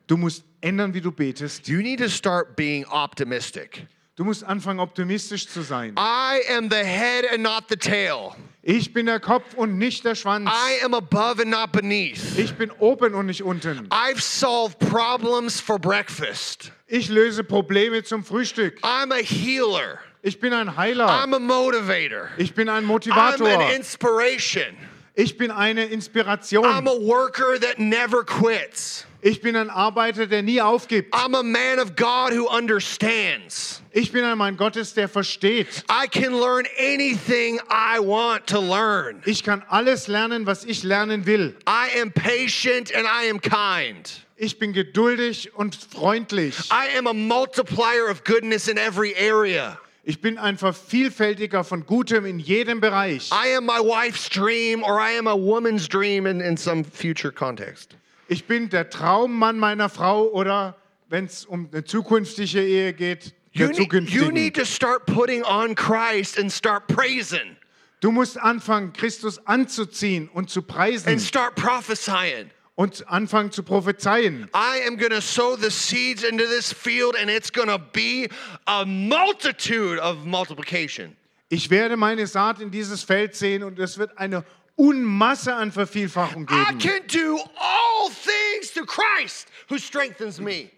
[0.06, 1.68] Du musst ändern, wie du betest.
[1.68, 3.86] You need to start being optimistic.
[4.16, 5.94] Du musst anfangen, optimistisch zu sein.
[5.96, 8.34] I am the head and not the tail.
[8.70, 10.50] Ich bin der Kopf und nicht der Schwanz.
[10.50, 12.20] I am above and not beneath.
[12.36, 13.88] Ich bin oben und nicht unten.
[13.88, 16.70] I've solved problems for breakfast.
[16.86, 18.78] Ich löse Probleme zum Frühstück.
[18.82, 20.00] I'm a healer.
[20.20, 21.08] Ich bin ein Heiler.
[21.08, 22.28] I'm a motivator.
[22.36, 23.48] Ich bin ein I'm Motivator.
[23.48, 24.76] an inspiration.
[25.14, 26.66] Ich bin eine I'm Inspiration.
[26.66, 29.06] a worker that never quits.
[29.20, 31.12] Ich bin ein Arbeiter, der nie aufgibt.
[31.12, 33.82] I'm a man of God who understands.
[33.90, 35.82] Ich bin ein Mann Gottes, der versteht.
[35.90, 39.20] I can learn anything I want to learn.
[39.26, 41.56] Ich kann alles lernen, was ich lernen will.
[41.66, 44.24] I am patient and I am kind.
[44.36, 46.54] Ich bin geduldig und freundlich.
[46.70, 49.78] I am a multiplier of goodness in every area.
[50.04, 53.30] Ich bin ein Vervielfältiger von Gutem in jedem Bereich.
[53.32, 57.32] I am my wife's dream or I am a woman's dream in, in some future
[57.32, 57.96] context.
[58.28, 60.76] Ich bin der Traummann meiner Frau oder,
[61.08, 64.34] wenn es um eine zukünftige Ehe geht, You der need, you zukünftigen.
[64.34, 67.56] need to start putting on Christ and start praising
[68.00, 72.50] Du musst anfangen, Christus anzuziehen und zu preisen and start prophesying.
[72.76, 74.48] und anfangen zu prophezeien.
[74.54, 78.28] I am going to sow the seeds into this field and it's going to be
[78.66, 81.16] a multitude of multiplication.
[81.48, 84.44] Ich werde meine Saat in dieses Feld sehen und es wird eine
[84.78, 86.78] Unmasse an Vervielfachung geben.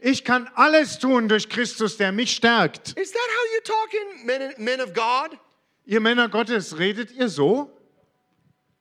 [0.00, 2.98] Ich kann alles tun durch Christus, der mich stärkt.
[2.98, 4.26] Is that how you talking,
[4.64, 5.38] men of God?
[5.84, 7.70] Ihr Männer Gottes, redet ihr so?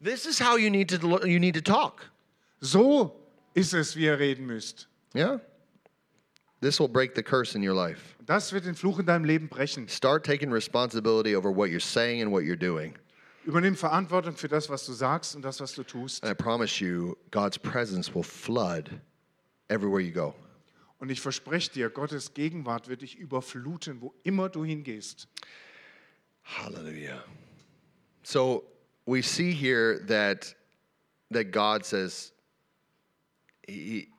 [0.02, 2.10] This is how you need to you need to talk.
[2.62, 3.16] So
[3.54, 4.88] ist es, wie ihr reden müsst.
[5.14, 5.40] Yeah.
[6.62, 8.16] This will break the curse in your life.
[8.26, 9.90] Das wird den Fluch in deinem Leben brechen.
[9.90, 12.96] Start taking responsibility over what you're saying and what you're doing.
[13.46, 16.24] Übernimm Verantwortung für das, was du sagst und das, was du tust.
[16.24, 18.90] And I promise you, God's presence will flood
[19.70, 20.36] everywhere you go.
[21.00, 25.28] Und ich verspreche dir, Gottes Gegenwart wird dich überfluten, wo immer du hingehst.
[26.44, 27.24] Hallelujah.
[28.24, 28.64] So
[29.06, 30.56] we see here that
[31.32, 32.34] that God says
[33.68, 34.10] he,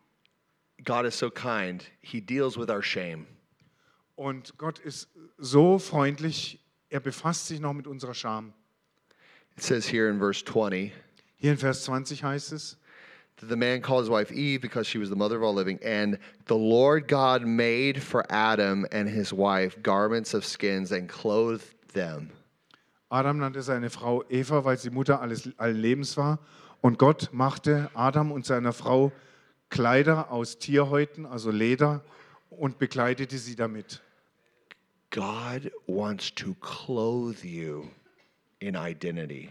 [0.82, 1.84] God is so kind.
[2.00, 3.26] He deals with our shame.
[4.16, 5.08] Und Gott ist
[5.38, 8.52] so freundlich, er befasst sich noch mit unserer Scham.
[9.56, 10.92] It says here in verse 20
[11.40, 12.76] Hier in Vers 20 heißt es,
[13.40, 15.78] that the man called his wife Eve because she was the mother of all living.
[15.82, 21.74] And the Lord God made for Adam and his wife garments of skins and clothed
[21.94, 22.30] them.
[23.10, 26.38] Adam nannte seine Frau Eva, weil sie Mutter alles, allen Lebens war.
[26.82, 29.12] Und Gott machte Adam und seiner Frau
[29.70, 32.02] Kleider aus Tierhäuten, also Leder,
[32.50, 34.00] und bekleidete sie damit.
[35.10, 37.88] God wants to clothe you
[38.60, 39.50] in identity.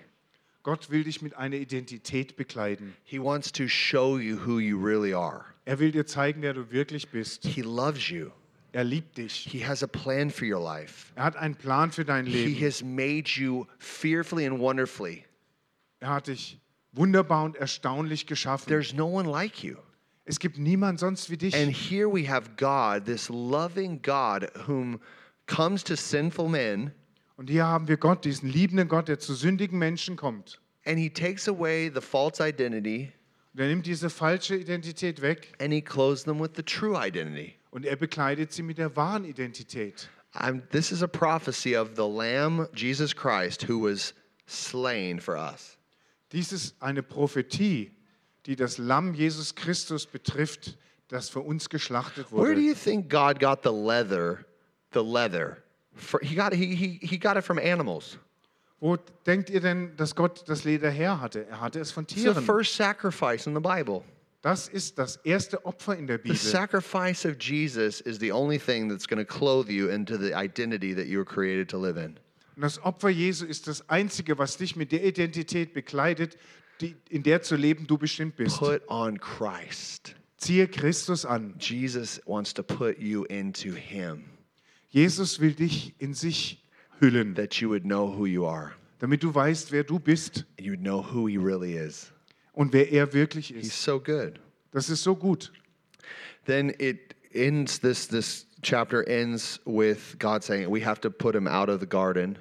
[0.63, 2.95] Gott will dich mit einer Identität bekleiden.
[3.03, 5.45] He wants to show you who you really are.
[5.65, 7.45] Er will dir zeigen, wer du wirklich bist.
[7.45, 8.31] He loves you.
[8.71, 9.47] Er liebt dich.
[9.49, 11.11] He has a plan for your life.
[11.15, 12.65] Er hat einen Plan für dein He Leben.
[12.65, 15.25] has made you fearfully and wonderfully.
[16.01, 16.59] Er hat dich
[16.91, 18.67] wunderbar und erstaunlich geschaffen.
[18.67, 19.75] There's no one like you.
[20.25, 21.55] Es gibt niemand sonst wie dich.
[21.55, 24.99] And here we have God, this loving God, whom
[25.47, 26.93] comes to sinful men,
[27.39, 30.59] Und hier haben wir Gott, diesen liebenden Gott, der zu sündigen Menschen kommt.
[30.85, 33.13] and He takes away the false identity
[33.53, 37.55] Und er nimmt diese falsche Identität weg and He clothes them with the true identity.
[37.71, 40.09] und er bekleidet sie mit der wahren Identität.
[40.33, 44.13] I'm, this is a prophecy of the Lamb, Jesus Christ, who was
[44.45, 45.77] slain for us.
[46.33, 47.91] Dies ist eine Prophetie,
[48.47, 50.77] die das Lamm Jesus Christus betrifft,
[51.07, 52.59] das für uns geschlachtet Where do wurde.
[52.59, 54.45] you think God got the leather?
[54.93, 55.63] The leather.
[55.99, 58.17] For, he got he, he, he got it from animals.
[58.79, 61.45] Wo denkt ihr denn, dass Gott das Leder her hatte?
[61.49, 62.43] Er hatte es von It's the Tieren.
[62.43, 64.03] first sacrifice in the Bible.
[64.41, 66.37] Das ist das erste Opfer in der The Bibel.
[66.37, 70.93] sacrifice of Jesus is the only thing that's going to clothe you into the identity
[70.95, 72.17] that you were created to live in.
[72.55, 76.37] Und das Opfer Jesu ist das Einzige, was dich mit der Identität bekleidet,
[76.79, 78.59] die, in der zu leben du bestimmt bist.
[78.59, 80.15] Put on Christ.
[80.37, 81.53] Ziehe Christus an.
[81.59, 84.28] Jesus wants to put you into Him,
[84.89, 86.63] Jesus will dich in sich
[86.99, 90.71] hüllen, that you would know who you are, damit du weißt, wer du bist you
[90.71, 92.11] would know who He really is.
[92.53, 93.83] und wer er wirklich He's ist.
[93.83, 94.39] so good.
[94.71, 95.51] Das ist so gut.
[96.45, 97.79] Then it ends.
[97.79, 101.87] This this chapter ends with God saying we have to put him out of the
[101.87, 102.37] garden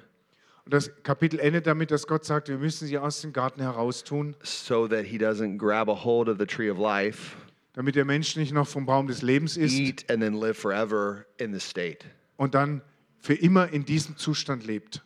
[0.65, 4.35] Und das Kapitel endet damit, dass Gott sagt, wir müssen sie aus dem Garten heraustun,
[4.43, 7.35] so that he doesn't grab a hold of the tree of life,
[7.73, 11.25] damit der Mensch nicht noch vom Baum des Lebens isst eat, and then live forever
[11.39, 12.05] in the state.
[12.39, 12.81] Und dann
[13.17, 15.03] für immer in diesem Zustand lebt.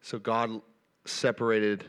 [0.00, 0.62] So God
[1.04, 1.84] separated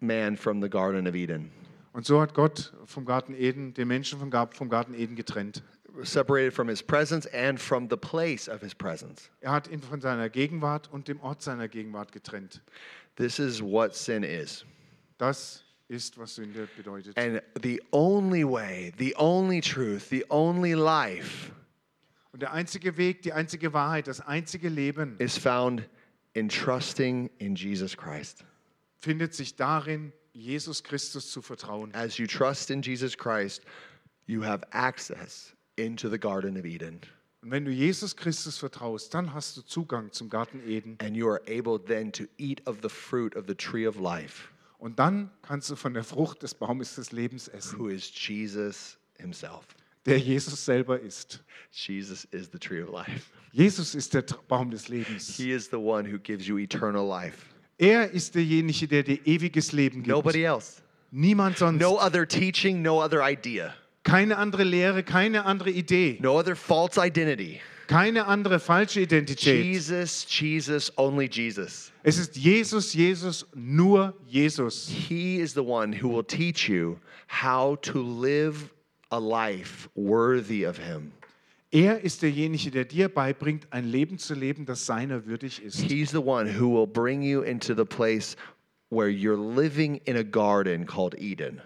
[0.00, 1.52] man from the Garden of Eden,
[1.92, 5.62] Und so hat Gott vom Garten Eden, den Menschen vom vom Garten Eden getrennt.
[6.02, 9.30] separated from his presence and from the place of his presence.
[9.40, 12.60] Er hat ihn von seiner Gegenwart und dem Ort seiner Gegenwart getrennt.
[13.14, 14.66] This is what sin is.
[15.18, 17.16] Das ist, was Sünde bedeutet.
[17.16, 21.52] And the only way, the only truth, the only life
[22.36, 25.88] Und der einzige Weg, die einzige Wahrheit, das einzige Leben is found
[26.34, 28.44] in trusting in Jesus Christ.
[28.98, 31.94] findet sich darin, Jesus Christus zu vertrauen.
[31.94, 33.62] As you trust in Jesus Christ,
[34.26, 37.00] you have access into the Garden of Eden.
[37.40, 40.98] Und wenn du Jesus Christus vertraust, dann hast du Zugang zum Garten Eden.
[41.00, 44.50] And you are able then to eat of the fruit of the tree of life,
[44.76, 48.98] Und dann kannst du von der Frucht des Baumes des Lebens essen, who is Jesus
[49.18, 49.64] himself.
[50.06, 51.42] Der Jesus selber ist.
[51.72, 53.30] Jesus is the tree of life.
[53.52, 55.36] Jesus ist der Baum des Lebens.
[55.36, 57.46] He is the one who gives you eternal life.
[57.78, 60.08] Er ist derjenige, der dir ewiges Leben gibt.
[60.08, 60.82] Nobody else.
[61.10, 61.80] Niemand sonst.
[61.80, 66.98] No other teaching, no other idea, Keine andere Lehre, keine andere Idee, no other false
[66.98, 67.60] identity.
[67.86, 69.64] keine andere falsche Identität.
[69.64, 71.92] Jesus, Jesus, only Jesus.
[72.02, 74.88] Es ist Jesus, Jesus, nur Jesus.
[74.88, 76.98] He is the one who will teach you
[77.28, 78.70] how to live
[79.10, 81.12] a life worthy of Him.
[81.72, 85.80] Er ist derjenige, der dir beibringt, ein Leben zu leben, das seiner würdig ist.
[85.80, 88.36] He's the one who will bring you into the place
[88.88, 91.60] where you're living in a garden called Eden.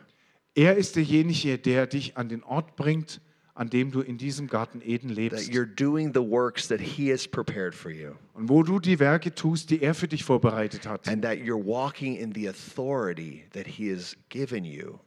[0.54, 3.20] Er ist derjenige, der dich an den Ort bringt,
[3.54, 5.50] an dem du in diesem Garten Eden That lebst.
[5.52, 8.12] you're doing the works that He has prepared for you.
[8.32, 11.06] Und wo du die Werke tust, die er für dich vorbereitet hat.
[11.06, 14.98] And that you're walking in the authority that He has given you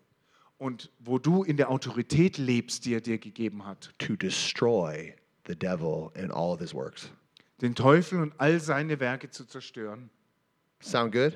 [0.63, 3.89] Und wo du in der Autorität lebst, die er dir gegeben hat.
[3.99, 5.13] to destroy
[5.45, 7.09] the devil and all of his works.
[7.61, 10.09] Den Teufel und all seine Werke zu zerstören.
[10.81, 11.33] Sound good?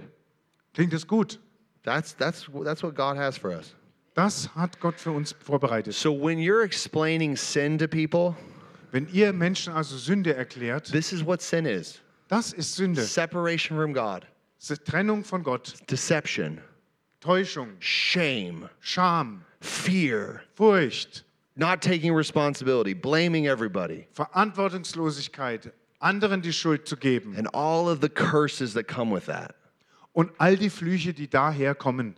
[0.74, 1.40] Klingt das gut?
[1.84, 3.76] That's, that's, that's what God has for us.
[4.14, 5.94] Das hat Gott für uns vorbereitet.
[5.94, 8.36] So when you're explaining sin to people,
[8.92, 12.00] Wenn ihr Menschen also Sünde erklärt, this is what sin is
[12.30, 13.02] das ist Sünde.
[13.04, 14.26] separation from God,
[14.60, 16.60] Das ist Trennung von Gott, deception,
[17.22, 21.24] Täuschung, shame, Scham, fear, Furcht,
[21.56, 25.72] not taking responsibility, blaming everybody, Verantwortungslosigkeit,
[26.02, 29.56] anderen die Schuld zu geben and all of the curses that come with that.
[30.14, 32.16] und all die Flüche, die daher kommen.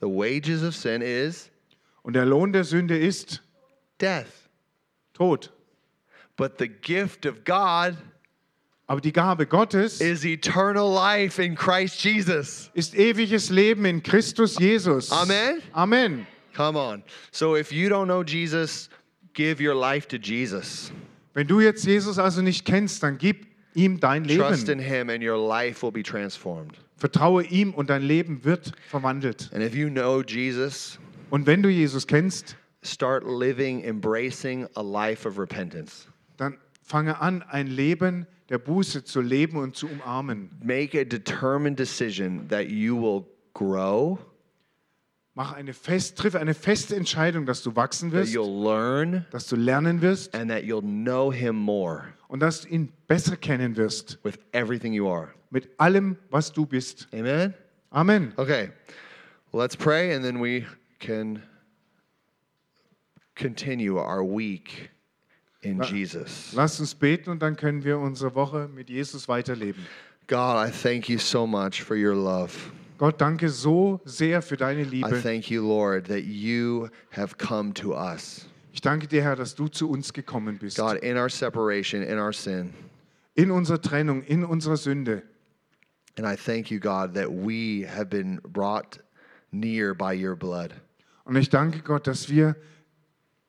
[0.00, 1.48] The wages of sin is
[2.02, 3.40] Und der Lohn der Sünde ist
[3.98, 4.48] death.
[5.14, 5.50] Tod.
[6.36, 7.96] But the gift of God
[8.92, 12.70] Aber die Gabe Gottes is eternal life in Christ Jesus.
[12.74, 15.10] ist ewiges Leben in Christus Jesus.
[15.10, 15.62] Amen.
[15.72, 16.26] Amen.
[16.52, 17.02] Come on.
[17.30, 18.90] So if you don't know Jesus,
[19.32, 20.92] give your life to Jesus.
[21.32, 24.90] Wenn du jetzt Jesus also nicht kennst, dann gib ihm dein Trust in Leben.
[24.90, 26.74] him and your life will be transformed.
[26.98, 29.48] Vertraue ihm und dein Leben wird verwandelt.
[29.54, 30.98] And if you know Jesus,
[31.30, 36.08] Und wenn du Jesus kennst, start living embracing a life of repentance.
[36.36, 40.50] dann fange an, ein Leben der Buße zu leben und zu umarmen.
[40.62, 43.24] Make a determined decision that you will
[43.54, 44.18] grow,
[45.34, 49.56] Mach eine fest, triff eine feste Entscheidung, dass du wachsen that wirst, learn, dass du
[49.56, 54.18] lernen wirst and that you'll know him more und dass du ihn besser kennen wirst
[54.24, 55.32] with everything you are.
[55.50, 57.08] mit allem, was du bist.
[57.14, 57.54] Amen?
[57.90, 58.34] Amen.
[58.36, 58.70] Okay,
[59.54, 60.66] let's pray and then we
[60.98, 61.42] can
[63.34, 64.90] continue our week
[65.62, 66.52] in Jesus.
[66.54, 69.86] Lass uns beten und dann können wir unsere Woche mit Jesus weiterleben.
[70.26, 72.52] God, I thank you so much for your love.
[72.98, 75.20] Gott, danke so sehr für deine I Liebe.
[75.20, 78.46] thank you, Lord, that you have come to us.
[78.72, 80.76] Ich danke dir, Herr, dass du zu uns gekommen bist.
[80.76, 82.72] God, in our separation, in our sin.
[83.34, 85.22] In unserer Trennung, in unserer Sünde.
[86.16, 88.98] And I thank you, God, that we have been brought
[89.50, 90.72] near by your blood.
[91.24, 92.56] Und ich danke Gott, dass wir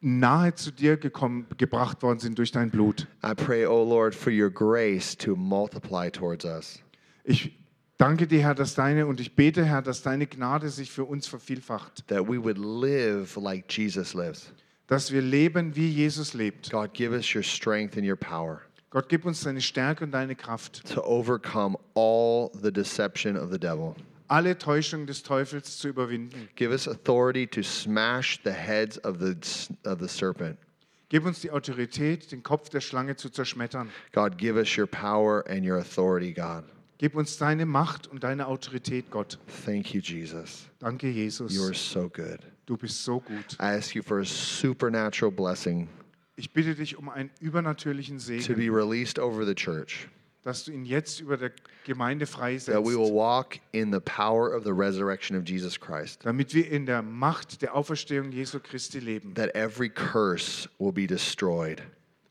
[0.03, 3.07] nahe zu dir gekommen, gebracht worden sind durch dein Blut.
[3.23, 6.80] I pray, oh Lord, for your grace to multiply towards us.
[7.23, 7.57] Ich
[7.97, 11.27] danke dir, Herr, dass deine und ich bete, Herr, dass deine Gnade sich für uns
[11.27, 14.51] vervielfacht, that we would live like Jesus lives.
[14.88, 16.69] dass wir leben, wie Jesus lebt.
[16.69, 18.61] God, give us your strength and your power
[18.93, 23.57] Gott, gib uns deine Stärke und deine Kraft, to overcome all the deception of the
[23.57, 23.95] devil.
[24.27, 26.49] Alle Täuschung des Teufels zu überwinden.
[26.55, 29.35] Give us authority to smash the heads of the,
[29.85, 30.57] of the serpent.
[31.09, 33.89] Gib uns die Autorität, den Kopf der Schlange zu zerschmettern.
[34.13, 36.63] God, give us your power and your authority, God.
[36.97, 39.37] Gib uns deine Macht und deine Autorität, Gott.
[39.65, 40.69] Thank you, Jesus.
[40.79, 41.91] Danke, You are Jesus.
[41.91, 42.39] so good.
[42.65, 43.57] Du bist so gut.
[43.59, 45.89] I ask you for a supernatural blessing
[46.35, 50.07] Ich bitte dich um einen übernatürlichen to Segen, be released over the church,
[50.44, 51.52] dass du ihn jetzt über der
[51.86, 56.26] Gemeinde that freisetzt, we will walk in the power of the resurrection of Jesus Christ,
[56.26, 61.07] damit wir in der Macht der Auferstehung Jesu Christi leben that every curse will be
[61.07, 61.82] destroyed.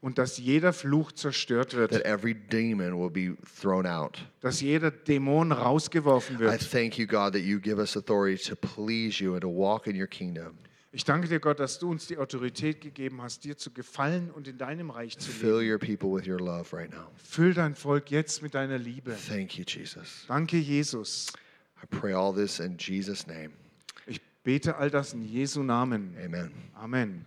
[0.02, 4.18] und dass jeder Fluch zerstört that wird, every demon will be thrown out.
[4.40, 6.60] dass jeder Dämon rausgeworfen I wird.
[6.70, 9.96] thank you, God, that you give us authority to please you and to walk in
[9.98, 10.58] your kingdom.
[10.94, 14.46] Ich danke dir, Gott, dass du uns die Autorität gegeben hast, dir zu gefallen und
[14.46, 15.72] in deinem Reich zu Fill leben.
[15.72, 17.06] your people with your love right now.
[17.16, 19.16] Füll dein Volk jetzt mit deiner Liebe.
[19.26, 20.24] Thank you, Jesus.
[20.28, 21.32] Danke, Jesus.
[21.82, 23.50] I pray all this in Jesus' name.
[24.06, 26.14] Ich bete all das in Jesu Namen.
[26.22, 26.52] Amen.
[26.74, 27.20] Amen.